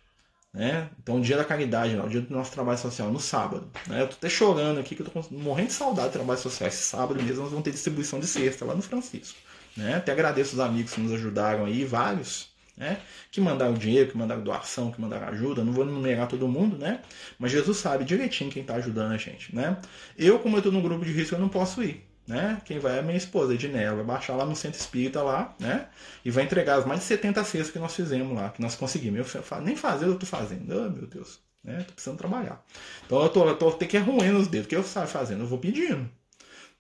[0.53, 0.89] Né?
[1.01, 3.69] Então, o dia da caridade, o dia do nosso trabalho social, no sábado.
[3.87, 4.01] Né?
[4.01, 6.67] Eu tô até chorando aqui, que eu tô morrendo de saudade do trabalho social.
[6.67, 9.37] Esse sábado mesmo nós vamos ter distribuição de cesta lá no Francisco.
[9.75, 9.95] Né?
[9.95, 12.99] Até agradeço os amigos que nos ajudaram aí, vários, né?
[13.31, 15.63] que mandaram dinheiro, que mandaram doação, que mandaram ajuda.
[15.63, 17.01] Não vou enumerar todo mundo, né?
[17.37, 19.55] Mas Jesus sabe direitinho quem está ajudando a gente.
[19.55, 19.77] Né?
[20.17, 22.61] Eu, como eu estou no grupo de risco, eu não posso ir né?
[22.65, 23.95] Quem vai é minha esposa, Ednella.
[23.95, 25.87] Vai baixar lá no centro espírita lá, né?
[26.25, 29.33] E vai entregar as mais de 70 cestas que nós fizemos lá, que nós conseguimos.
[29.33, 30.69] Eu nem fazer eu tô fazendo.
[30.69, 31.39] Oh, meu Deus.
[31.63, 31.83] Né?
[31.83, 32.63] Tô precisando trabalhar.
[33.05, 34.67] Então eu tô, eu tô até que arruendo os dedos.
[34.67, 35.41] Que eu saio fazendo?
[35.41, 36.09] Eu vou pedindo.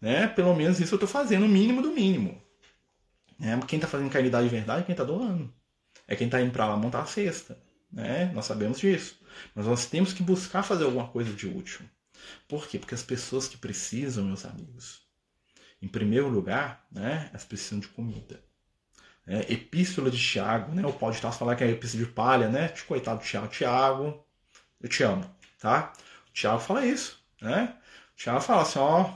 [0.01, 0.27] Né?
[0.27, 2.41] Pelo menos isso eu tô fazendo, o mínimo do mínimo.
[3.39, 3.57] Né?
[3.67, 5.51] Quem tá fazendo caridade de verdade é quem tá doando.
[6.07, 7.57] É quem tá indo para lá montar a cesta.
[7.91, 8.31] Né?
[8.33, 9.17] Nós sabemos disso.
[9.55, 11.81] Mas nós temos que buscar fazer alguma coisa de útil.
[12.49, 12.77] Por quê?
[12.77, 15.06] Porque as pessoas que precisam, meus amigos,
[15.81, 18.39] em primeiro lugar, né, elas precisam de comida.
[19.25, 22.49] É, epístola de Tiago, né, o Paulo de Tarso falar que é epístola de palha,
[22.49, 22.69] né?
[22.87, 23.47] Coitado do Tiago.
[23.47, 24.25] Tiago,
[24.81, 25.91] eu te amo, tá?
[26.29, 27.75] O Tiago fala isso, né?
[28.13, 29.11] O Tiago fala assim, ó,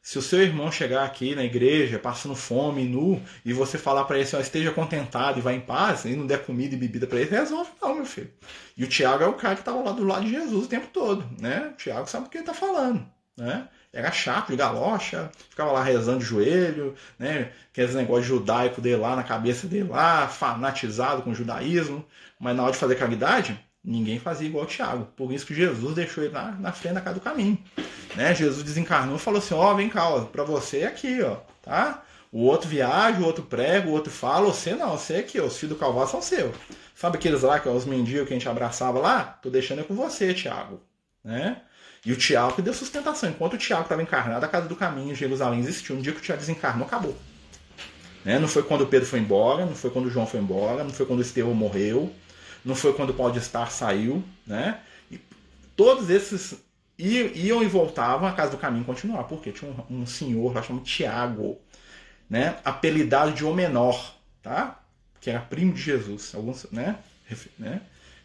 [0.00, 4.16] se o seu irmão chegar aqui na igreja passando fome, nu, e você falar para
[4.16, 7.06] ele assim, ó, esteja contentado e vá em paz, e não der comida e bebida
[7.06, 8.32] para ele, resolve não, meu filho.
[8.76, 10.86] E o Tiago é o cara que estava lá do lado de Jesus o tempo
[10.92, 11.70] todo, né?
[11.72, 13.06] O Tiago sabe o que ele está falando,
[13.38, 13.68] né?
[13.92, 17.52] Era chato de galocha, ficava lá rezando de joelho, né?
[17.72, 22.04] Aqueles negócios judaico dele lá na cabeça dele lá, fanatizado com o judaísmo,
[22.38, 25.08] mas na hora de fazer caridade, ninguém fazia igual o Tiago.
[25.16, 27.58] Por isso que Jesus deixou ele na, na frente da casa do caminho.
[28.14, 28.34] Né?
[28.34, 32.02] Jesus desencarnou e falou assim: Ó, oh, vem cá, para você é aqui, ó, tá?
[32.30, 35.56] O outro viaja, o outro prega, o outro fala, você não, você é aqui, os
[35.56, 36.54] filhos do Calvário são seus.
[36.94, 39.38] Sabe aqueles lá que é os mendigos que a gente abraçava lá?
[39.42, 40.82] Tô deixando é com você, Tiago.
[41.24, 41.62] Né?
[42.04, 43.30] E o Tiago que deu sustentação.
[43.30, 45.96] Enquanto o Tiago estava encarnado, a casa do caminho em Jerusalém existiu.
[45.96, 47.16] No dia que o Tiago desencarnou, acabou.
[48.24, 48.38] Né?
[48.38, 50.90] Não foi quando o Pedro foi embora, não foi quando o João foi embora, não
[50.90, 52.12] foi quando o Estevão morreu,
[52.64, 54.22] não foi quando o Paulo de Estar saiu.
[54.46, 54.78] Né?
[55.10, 55.20] E
[55.76, 56.56] todos esses
[56.98, 59.24] iam e voltavam, a casa do caminho continuar.
[59.24, 61.58] Porque tinha um, um senhor lá chamado Tiago,
[62.28, 62.58] né?
[62.64, 64.80] apelidado de O Menor, tá?
[65.20, 66.34] que era primo de Jesus.
[66.34, 66.96] Alguns, né?
[67.58, 67.80] né?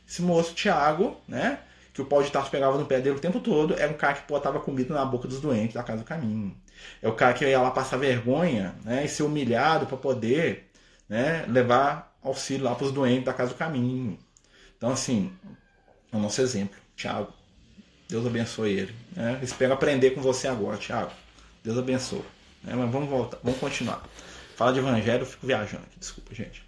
[0.08, 1.60] Esse moço, Tiago, né?
[1.94, 4.16] Que o pau de Tarso pegava no pé dele o tempo todo, era um cara
[4.16, 6.58] que botava comida na boca dos doentes da casa do caminho.
[7.02, 10.72] É o cara que ia lá passar vergonha né, e ser humilhado para poder
[11.08, 14.18] né, levar auxílio lá para os doentes da casa do caminho.
[14.76, 15.32] Então, assim,
[16.12, 16.76] é o nosso exemplo.
[16.96, 17.32] Tiago,
[18.10, 18.96] Deus abençoe ele.
[19.16, 19.40] Né?
[19.44, 21.12] Espero aprender com você agora, Tiago.
[21.64, 22.26] Deus abençoe.
[22.64, 22.74] Né?
[22.76, 24.04] Mas vamos voltar, vamos continuar.
[24.56, 26.63] Fala de evangelho, eu fico viajando aqui, desculpa, gente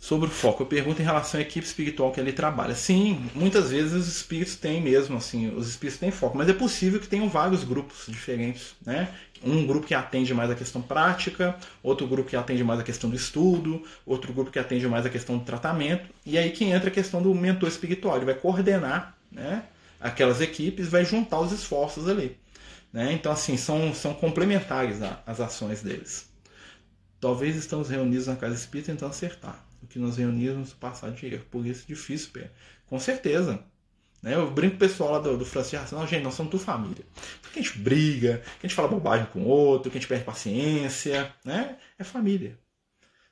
[0.00, 0.62] sobre o foco.
[0.62, 2.74] Eu pergunto em relação à equipe espiritual que ele trabalha.
[2.74, 6.98] Sim, muitas vezes os espíritos têm mesmo, assim, os espíritos têm foco, mas é possível
[6.98, 9.10] que tenham vários grupos diferentes, né?
[9.44, 13.08] Um grupo que atende mais a questão prática, outro grupo que atende mais a questão
[13.10, 16.88] do estudo, outro grupo que atende mais a questão do tratamento, e aí que entra
[16.88, 19.64] a questão do mentor espiritual, ele vai coordenar, né?
[20.00, 22.38] Aquelas equipes, vai juntar os esforços ali.
[22.90, 23.12] Né?
[23.12, 26.26] Então, assim, são, são complementares as ações deles.
[27.20, 31.44] Talvez estamos reunidos na casa espírita tentando acertar que nós reunimos passar de erro.
[31.50, 32.50] Por isso é difícil, Pé.
[32.86, 33.62] Com certeza.
[34.22, 34.34] Né?
[34.34, 37.04] Eu brinco com o pessoal lá do, do Francisco não, gente, nós somos tua família.
[37.40, 40.08] Porque a gente briga, que a gente fala bobagem com o outro, que a gente
[40.08, 41.78] perde paciência, né?
[41.98, 42.58] É família.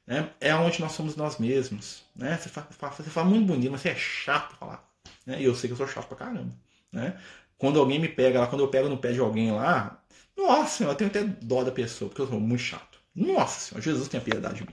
[0.06, 0.30] Né?
[0.40, 2.02] É onde nós somos nós mesmos.
[2.16, 2.36] Né?
[2.36, 4.88] Você, fala, você fala muito bonito, mas você é chato falar.
[5.26, 5.42] Né?
[5.42, 6.54] E eu sei que eu sou chato pra caramba.
[6.90, 7.20] Né?
[7.58, 10.02] Quando alguém me pega lá, quando eu pego no pé de alguém lá,
[10.36, 12.98] nossa, eu tenho até dó da pessoa, porque eu sou muito chato.
[13.14, 14.72] Nossa senhora, Jesus tem a piedade de mim.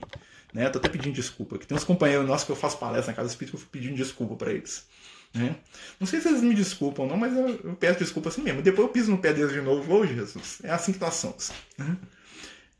[0.56, 0.70] Né?
[0.70, 1.58] Tô até pedindo desculpa.
[1.58, 3.72] Que tem uns companheiros nossos que eu faço palestra na casa espírita que eu fico
[3.72, 4.86] pedindo desculpa para eles.
[5.34, 5.54] Né?
[6.00, 8.62] Não sei se eles me desculpam, não, mas eu, eu, peço desculpa assim mesmo.
[8.62, 9.94] Depois eu piso no pé deles de novo.
[9.94, 11.52] Ô Jesus, é assim que nós somos.
[11.76, 11.98] Né?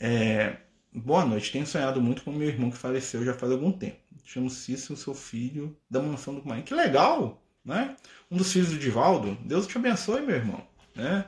[0.01, 0.57] É,
[0.91, 1.53] boa noite.
[1.53, 3.99] Tenho sonhado muito com meu irmão que faleceu já faz algum tempo.
[4.25, 6.63] Chamo Cícero, seu filho, da mansão do Maia.
[6.63, 7.43] Que legal!
[7.63, 7.95] Né?
[8.31, 9.37] Um dos filhos do Divaldo.
[9.45, 10.67] Deus te abençoe, meu irmão.
[10.95, 11.27] Né?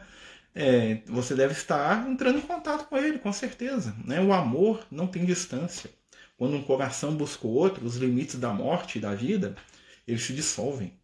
[0.54, 3.94] É, você deve estar entrando em contato com ele, com certeza.
[4.02, 4.18] Né?
[4.18, 5.90] O amor não tem distância.
[6.38, 9.56] Quando um coração busca o outro, os limites da morte e da vida,
[10.06, 10.96] eles se dissolvem.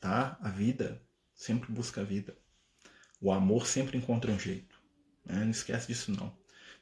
[0.00, 0.38] Tá?
[0.40, 1.02] A vida
[1.34, 2.34] sempre busca a vida.
[3.20, 4.80] O amor sempre encontra um jeito.
[5.22, 5.44] Né?
[5.44, 6.34] Não esquece disso não.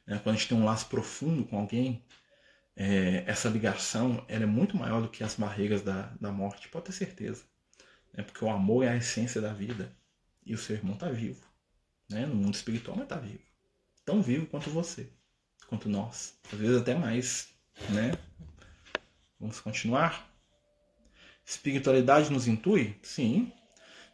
[0.07, 0.17] Né?
[0.23, 2.01] Quando a gente tem um laço profundo com alguém,
[2.73, 6.85] é, essa ligação ela é muito maior do que as barreiras da, da morte, pode
[6.85, 7.43] ter certeza.
[8.13, 8.23] Né?
[8.23, 9.93] Porque o amor é a essência da vida.
[10.45, 11.45] E o seu irmão está vivo.
[12.09, 12.25] Né?
[12.25, 13.43] No mundo espiritual, mas está vivo.
[14.05, 15.11] Tão vivo quanto você
[15.71, 17.47] quanto nós, às vezes até mais,
[17.87, 18.11] né?
[19.39, 20.29] Vamos continuar?
[21.45, 22.99] Espiritualidade nos intui?
[23.01, 23.53] Sim,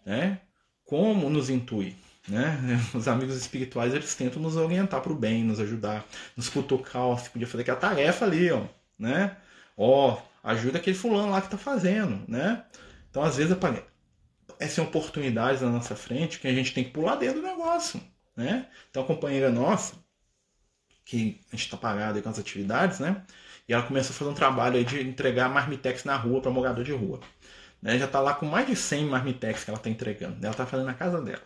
[0.05, 0.39] né?
[0.86, 1.95] Como nos intui?
[2.28, 2.60] Né?
[2.93, 6.05] Os amigos espirituais eles tentam nos orientar para o bem, nos ajudar,
[6.36, 8.64] nos cutucar, você podia fazer aquela tarefa ali, ó,
[8.99, 9.36] né?
[9.76, 12.64] Ó, ajuda aquele fulano lá que está fazendo, né?
[13.10, 17.41] Então às vezes aparecem oportunidades na nossa frente que a gente tem que pular dentro
[17.41, 17.99] do negócio,
[18.36, 18.68] né?
[18.91, 19.95] Então a companheira nossa,
[21.08, 23.24] que a gente está parado com as atividades, né?
[23.66, 26.84] E ela começou a fazer um trabalho aí de entregar marmitex na rua para morador
[26.84, 27.22] de rua.
[27.82, 27.97] Né?
[27.97, 30.36] Já está lá com mais de 100 marmitex que ela está entregando.
[30.41, 31.43] Ela está fazendo na casa dela.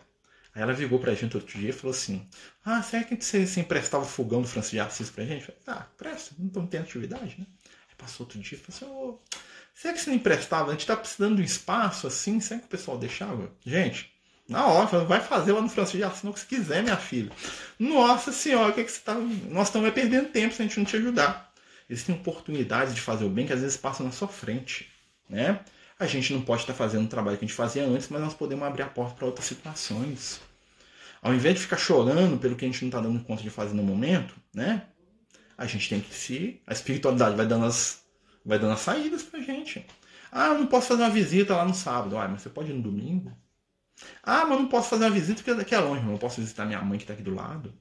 [0.52, 2.28] Aí ela ligou pra gente outro dia e falou assim:
[2.64, 5.48] Ah, será que você, você emprestava o fogão do Francisco de Assis pra gente?
[5.48, 7.46] Eu falei, ah, presta, não estamos tendo atividade, né?
[7.88, 9.38] Aí passou outro dia e falou assim: oh,
[9.72, 10.68] será que você não emprestava?
[10.68, 13.50] A gente está precisando de um espaço assim, será que o pessoal deixava?
[13.64, 14.11] Gente,
[14.48, 17.30] na hora, vai fazer lá no Francisco de Assis, o que você quiser, minha filha.
[17.78, 19.14] Nossa senhora, o que, é que você tá.
[19.14, 21.52] Nós estamos perdendo tempo se a gente não te ajudar.
[21.88, 24.90] Existem oportunidades de fazer o bem que às vezes passam na sua frente.
[25.28, 25.60] Né?
[25.98, 28.34] A gente não pode estar fazendo o trabalho que a gente fazia antes, mas nós
[28.34, 30.40] podemos abrir a porta para outras situações.
[31.22, 33.74] Ao invés de ficar chorando pelo que a gente não está dando conta de fazer
[33.74, 34.82] no momento, né?
[35.56, 36.60] A gente tem que se.
[36.66, 38.02] A espiritualidade vai dando as,
[38.44, 39.86] vai dando as saídas pra gente.
[40.30, 42.16] Ah, eu não posso fazer uma visita lá no sábado.
[42.16, 43.30] Ah, mas você pode ir no domingo?
[44.22, 46.06] Ah, mas não posso fazer uma visita porque daqui é longe.
[46.06, 47.72] Eu posso visitar minha mãe que está aqui do lado.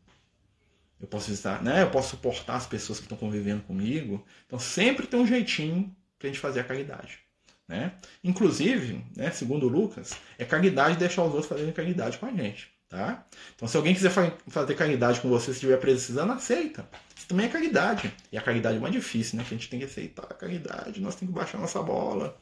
[0.99, 1.82] Eu posso visitar, né?
[1.82, 4.24] Eu posso suportar as pessoas que estão convivendo comigo.
[4.45, 7.20] Então sempre tem um jeitinho para a gente fazer a caridade.
[7.68, 7.93] Né?
[8.24, 12.70] Inclusive, né, segundo Lucas, é caridade deixar os outros fazerem caridade com a gente.
[12.89, 13.26] Tá?
[13.55, 14.12] Então, se alguém quiser
[14.49, 16.86] fazer caridade com você, se estiver precisando, aceita.
[17.16, 18.14] Isso também é caridade.
[18.30, 19.45] E a caridade é mais difícil, né?
[19.47, 22.38] Que a gente tem que aceitar a caridade, nós temos que baixar nossa bola.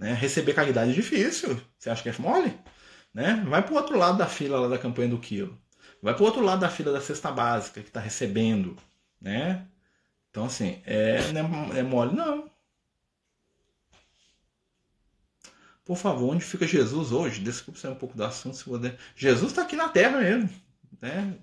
[0.00, 0.14] Né?
[0.14, 1.60] Receber caridade é difícil.
[1.78, 2.58] Você acha que é mole?
[3.12, 3.44] Né?
[3.46, 5.60] Vai para o outro lado da fila lá da campanha do quilo.
[6.02, 8.76] Vai para o outro lado da fila da cesta básica que está recebendo.
[9.20, 9.66] Né?
[10.30, 11.18] Então, assim, é,
[11.74, 12.50] é, é mole, não.
[15.90, 17.40] por favor, onde fica Jesus hoje?
[17.40, 18.96] Desculpe sair um pouco do assunto, se puder.
[19.16, 20.48] Jesus está aqui na terra mesmo.
[21.02, 21.34] Né?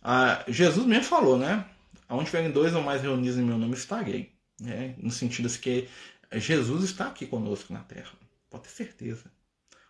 [0.00, 1.66] Ah, Jesus mesmo falou, né?
[2.08, 4.32] Aonde tiverem dois ou mais reunidos em meu nome, estarei.
[4.60, 4.94] Né?
[4.96, 5.88] No sentido de que
[6.32, 8.12] Jesus está aqui conosco na terra.
[8.48, 9.30] Pode ter certeza.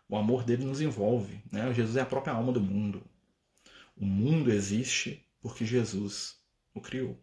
[0.08, 1.42] O amor dele nos envolve.
[1.52, 1.72] Né?
[1.74, 3.02] Jesus é a própria alma do mundo.
[3.96, 6.36] O mundo existe porque Jesus
[6.74, 7.18] o criou.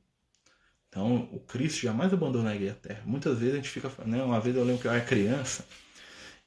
[0.88, 3.03] Então, o Cristo jamais abandonaria a terra.
[3.05, 3.91] Muitas vezes a gente fica.
[4.05, 4.24] Né?
[4.24, 5.65] Uma vez eu lembro que eu era criança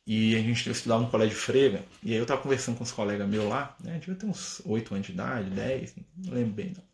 [0.07, 1.85] e a gente estudava no colégio Freira.
[2.03, 3.77] E aí eu estava conversando com os colegas meus lá.
[3.81, 3.99] Né?
[3.99, 6.90] Devia ter uns 8 anos de idade, 10, não lembro bem não.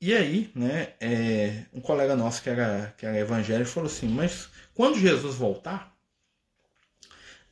[0.00, 4.48] E aí, né, é, um colega nosso que era, que era evangélico falou assim: Mas
[4.74, 5.96] quando Jesus voltar,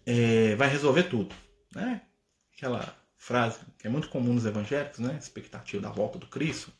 [0.06, 1.34] é, vai resolver tudo.
[1.74, 2.02] Né?
[2.56, 5.16] Aquela frase que é muito comum nos evangélicos, né?
[5.18, 6.72] Expectativa da volta do Cristo.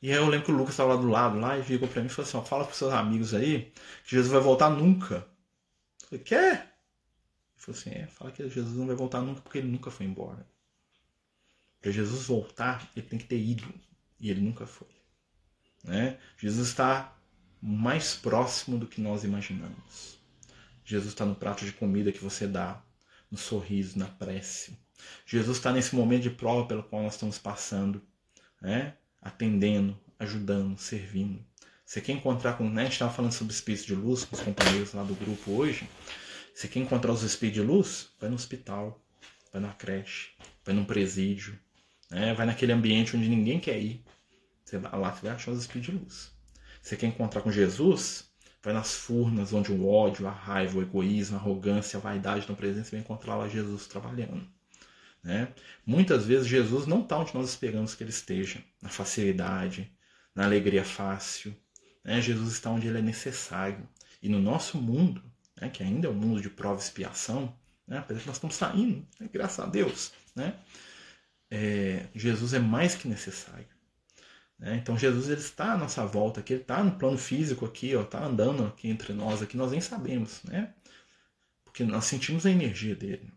[0.00, 2.00] E aí eu lembro que o Lucas estava lá do lado lá e virou para
[2.00, 3.72] mim e falou assim: ó, fala para seus amigos aí
[4.04, 5.26] que Jesus vai voltar nunca.
[6.02, 6.52] Eu falei, quer?
[6.52, 6.64] Ele
[7.56, 10.46] falou assim: é, fala que Jesus não vai voltar nunca porque ele nunca foi embora.
[11.80, 13.66] Para Jesus voltar, ele tem que ter ido.
[14.18, 14.88] E ele nunca foi.
[15.84, 16.18] Né?
[16.38, 17.16] Jesus está
[17.60, 20.18] mais próximo do que nós imaginamos.
[20.84, 22.82] Jesus está no prato de comida que você dá,
[23.30, 24.78] no sorriso, na prece.
[25.24, 28.02] Jesus está nesse momento de prova pelo qual nós estamos passando,
[28.60, 28.94] né?
[29.20, 31.44] atendendo, ajudando, servindo.
[31.84, 32.68] Você quer encontrar com.
[32.68, 32.82] Né?
[32.82, 35.88] A gente estava falando sobre espíritos de luz com os companheiros lá do grupo hoje.
[36.54, 38.08] Você quer encontrar os espíritos de luz?
[38.18, 39.00] Vai no hospital,
[39.52, 40.30] vai na creche,
[40.64, 41.58] vai num presídio,
[42.10, 42.34] né?
[42.34, 44.04] vai naquele ambiente onde ninguém quer ir.
[44.64, 46.32] Você vai lá, você vai achar os espíritos de luz.
[46.82, 48.30] Você quer encontrar com Jesus?
[48.62, 52.56] Vai nas furnas onde o ódio, a raiva, o egoísmo, a arrogância, a vaidade estão
[52.56, 54.46] presentes, você vai encontrar lá Jesus trabalhando.
[55.22, 55.48] Né?
[55.84, 59.92] Muitas vezes Jesus não está onde nós esperamos que ele esteja, na facilidade,
[60.34, 61.56] na alegria fácil.
[62.04, 62.20] Né?
[62.20, 63.88] Jesus está onde ele é necessário.
[64.22, 65.22] E no nosso mundo,
[65.60, 67.54] né, que ainda é um mundo de prova e expiação,
[67.86, 70.54] né, apesar que nós estamos saindo, né, graças a Deus, né,
[71.50, 73.66] é, Jesus é mais que necessário.
[74.58, 74.76] Né?
[74.76, 78.24] Então Jesus ele está à nossa volta aqui, ele está no plano físico aqui, está
[78.24, 80.72] andando aqui entre nós, aqui nós nem sabemos, né?
[81.64, 83.30] porque nós sentimos a energia dele.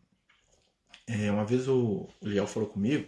[1.06, 3.08] É, uma vez o, o Liel falou comigo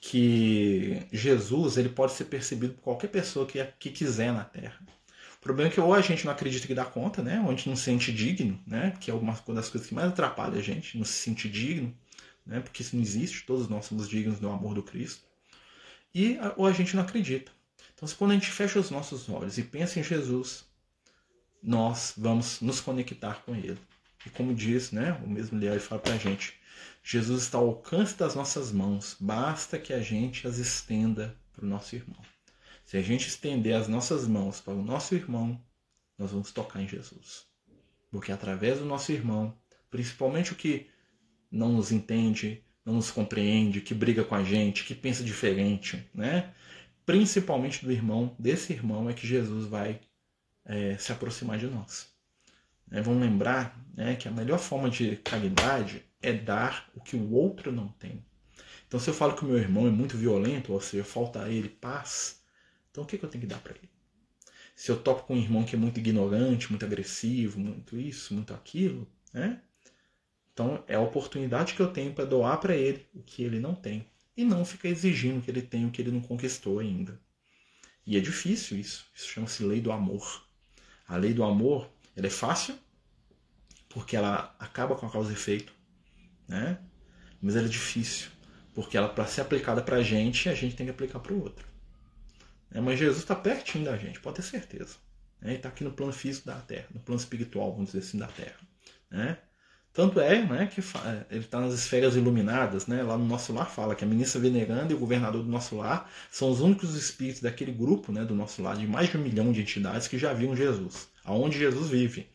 [0.00, 4.78] que Jesus ele pode ser percebido por qualquer pessoa que, que quiser na Terra.
[5.38, 7.40] O problema é que ou a gente não acredita que dá conta, né?
[7.40, 8.94] ou a gente não se sente digno, né?
[9.00, 11.94] que é uma das coisas que mais atrapalha a gente, não se sentir digno,
[12.46, 12.60] né?
[12.60, 15.24] porque isso não existe, todos nós somos dignos do amor do Cristo
[16.14, 17.52] e ou a gente não acredita.
[17.94, 20.64] Então, quando a gente fecha os nossos olhos e pensa em Jesus,
[21.62, 23.78] nós vamos nos conectar com Ele.
[24.24, 26.54] E como diz, né, o mesmo Leal fala para a gente,
[27.02, 31.68] Jesus está ao alcance das nossas mãos, basta que a gente as estenda para o
[31.68, 32.20] nosso irmão.
[32.84, 35.60] Se a gente estender as nossas mãos para o nosso irmão,
[36.18, 37.46] nós vamos tocar em Jesus.
[38.10, 39.56] Porque através do nosso irmão,
[39.90, 40.88] principalmente o que
[41.50, 46.52] não nos entende, não nos compreende, que briga com a gente, que pensa diferente, né?
[47.04, 50.00] Principalmente do irmão, desse irmão é que Jesus vai
[50.64, 52.08] é, se aproximar de nós.
[52.90, 57.32] É, vamos lembrar né, que a melhor forma de caridade é dar o que o
[57.32, 58.24] outro não tem.
[58.86, 61.50] Então, se eu falo que o meu irmão é muito violento, ou seja, falta a
[61.50, 62.40] ele paz,
[62.90, 63.90] então o que, que eu tenho que dar para ele?
[64.74, 68.54] Se eu topo com um irmão que é muito ignorante, muito agressivo, muito isso, muito
[68.54, 69.60] aquilo, né?
[70.56, 73.74] Então é a oportunidade que eu tenho para doar para ele o que ele não
[73.74, 77.20] tem e não ficar exigindo que ele tenha o que ele não conquistou ainda.
[78.06, 79.04] E é difícil isso.
[79.14, 80.46] Isso chama-se lei do amor.
[81.06, 82.74] A lei do amor ela é fácil
[83.90, 85.74] porque ela acaba com a causa e efeito,
[86.48, 86.78] né?
[87.38, 88.30] Mas ela é difícil
[88.72, 91.42] porque ela para ser aplicada para a gente a gente tem que aplicar para o
[91.42, 91.68] outro.
[92.70, 92.80] Né?
[92.80, 94.96] Mas Jesus está pertinho da gente, pode ter certeza.
[95.38, 95.50] Né?
[95.50, 98.28] Ele está aqui no plano físico da Terra, no plano espiritual, vamos dizer assim, da
[98.28, 98.56] Terra.
[99.10, 99.36] Né?
[99.96, 100.82] Tanto é né, que
[101.30, 103.02] ele está nas esferas iluminadas, né?
[103.02, 106.12] lá no nosso lar fala que a ministra veneranda e o governador do nosso lar
[106.30, 109.50] são os únicos espíritos daquele grupo né, do nosso lar, de mais de um milhão
[109.52, 112.28] de entidades que já viram Jesus, aonde Jesus vive.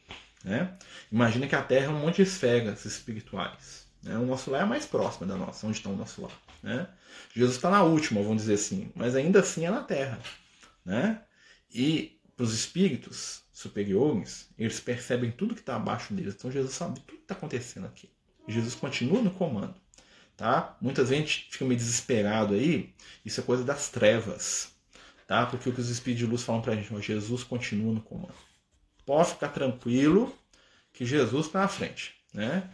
[0.44, 0.74] Né?
[1.12, 3.86] Imagina que a Terra é um monte de esferas espirituais.
[4.02, 4.18] Né?
[4.18, 6.42] O nosso lar é mais próximo da nossa, onde está o nosso lar.
[6.64, 6.88] Né?
[7.36, 10.18] Jesus está na última, vamos dizer assim, mas ainda assim é na Terra.
[10.84, 11.22] Né?
[11.72, 16.36] E para os espíritos, superiores, eles percebem tudo que está abaixo deles.
[16.36, 18.10] Então Jesus sabe tudo que está acontecendo aqui.
[18.48, 19.76] Jesus continua no comando.
[20.38, 20.76] Tá?
[20.82, 22.94] Muitas vezes a gente fica meio desesperado aí.
[23.24, 24.72] Isso é coisa das trevas.
[25.28, 25.46] Tá?
[25.46, 28.34] Porque o que os espíritos de luz falam para a gente, Jesus continua no comando.
[29.06, 30.34] Pode ficar tranquilo
[30.94, 32.16] que Jesus está na frente.
[32.34, 32.70] Né?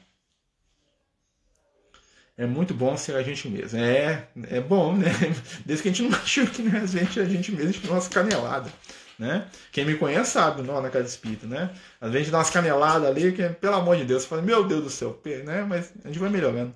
[2.37, 3.79] É muito bom ser a gente mesmo.
[3.79, 5.09] É, é bom, né?
[5.65, 6.79] Desde que a gente não machuque né?
[6.79, 8.71] a gente, a gente mesmo, a gente nossa canelada.
[9.17, 9.47] Né?
[9.71, 11.71] Quem me conhece sabe, não, na casa espírita, né?
[11.99, 14.41] Às vezes a gente dá umas caneladas ali, que, pelo amor de Deus, você fala,
[14.41, 15.63] meu Deus do céu, né?
[15.63, 16.73] Mas a gente vai melhorando.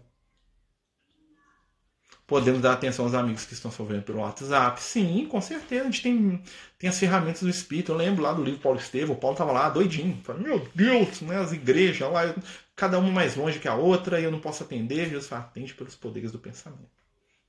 [2.25, 4.81] Podemos dar atenção aos amigos que estão sofrendo pelo WhatsApp.
[4.81, 5.81] Sim, com certeza.
[5.81, 6.41] A gente tem,
[6.79, 7.91] tem as ferramentas do Espírito.
[7.91, 10.17] Eu lembro lá do livro Paulo Estevam, o Paulo estava lá doidinho.
[10.23, 12.33] Falei, meu Deus, né, as igrejas lá,
[12.73, 15.09] cada uma mais longe que a outra, e eu não posso atender.
[15.09, 16.89] Jesus fala, atende pelos poderes do pensamento.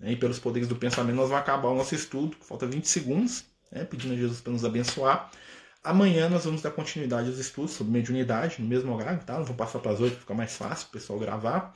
[0.00, 3.84] E pelos poderes do pensamento nós vamos acabar o nosso estudo, falta 20 segundos, né,
[3.84, 5.30] pedindo a Jesus para nos abençoar.
[5.82, 9.38] Amanhã nós vamos dar continuidade aos estudos sobre mediunidade, no mesmo horário, tá?
[9.38, 11.74] Não vou passar para as oito, fica mais fácil o pessoal gravar.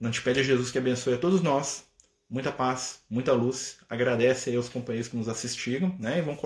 [0.00, 1.84] A gente pede a Jesus que abençoe a todos nós,
[2.28, 3.78] muita paz, muita luz.
[3.88, 6.18] Agradece aí aos companheiros que nos assistiram, né?
[6.18, 6.36] E vão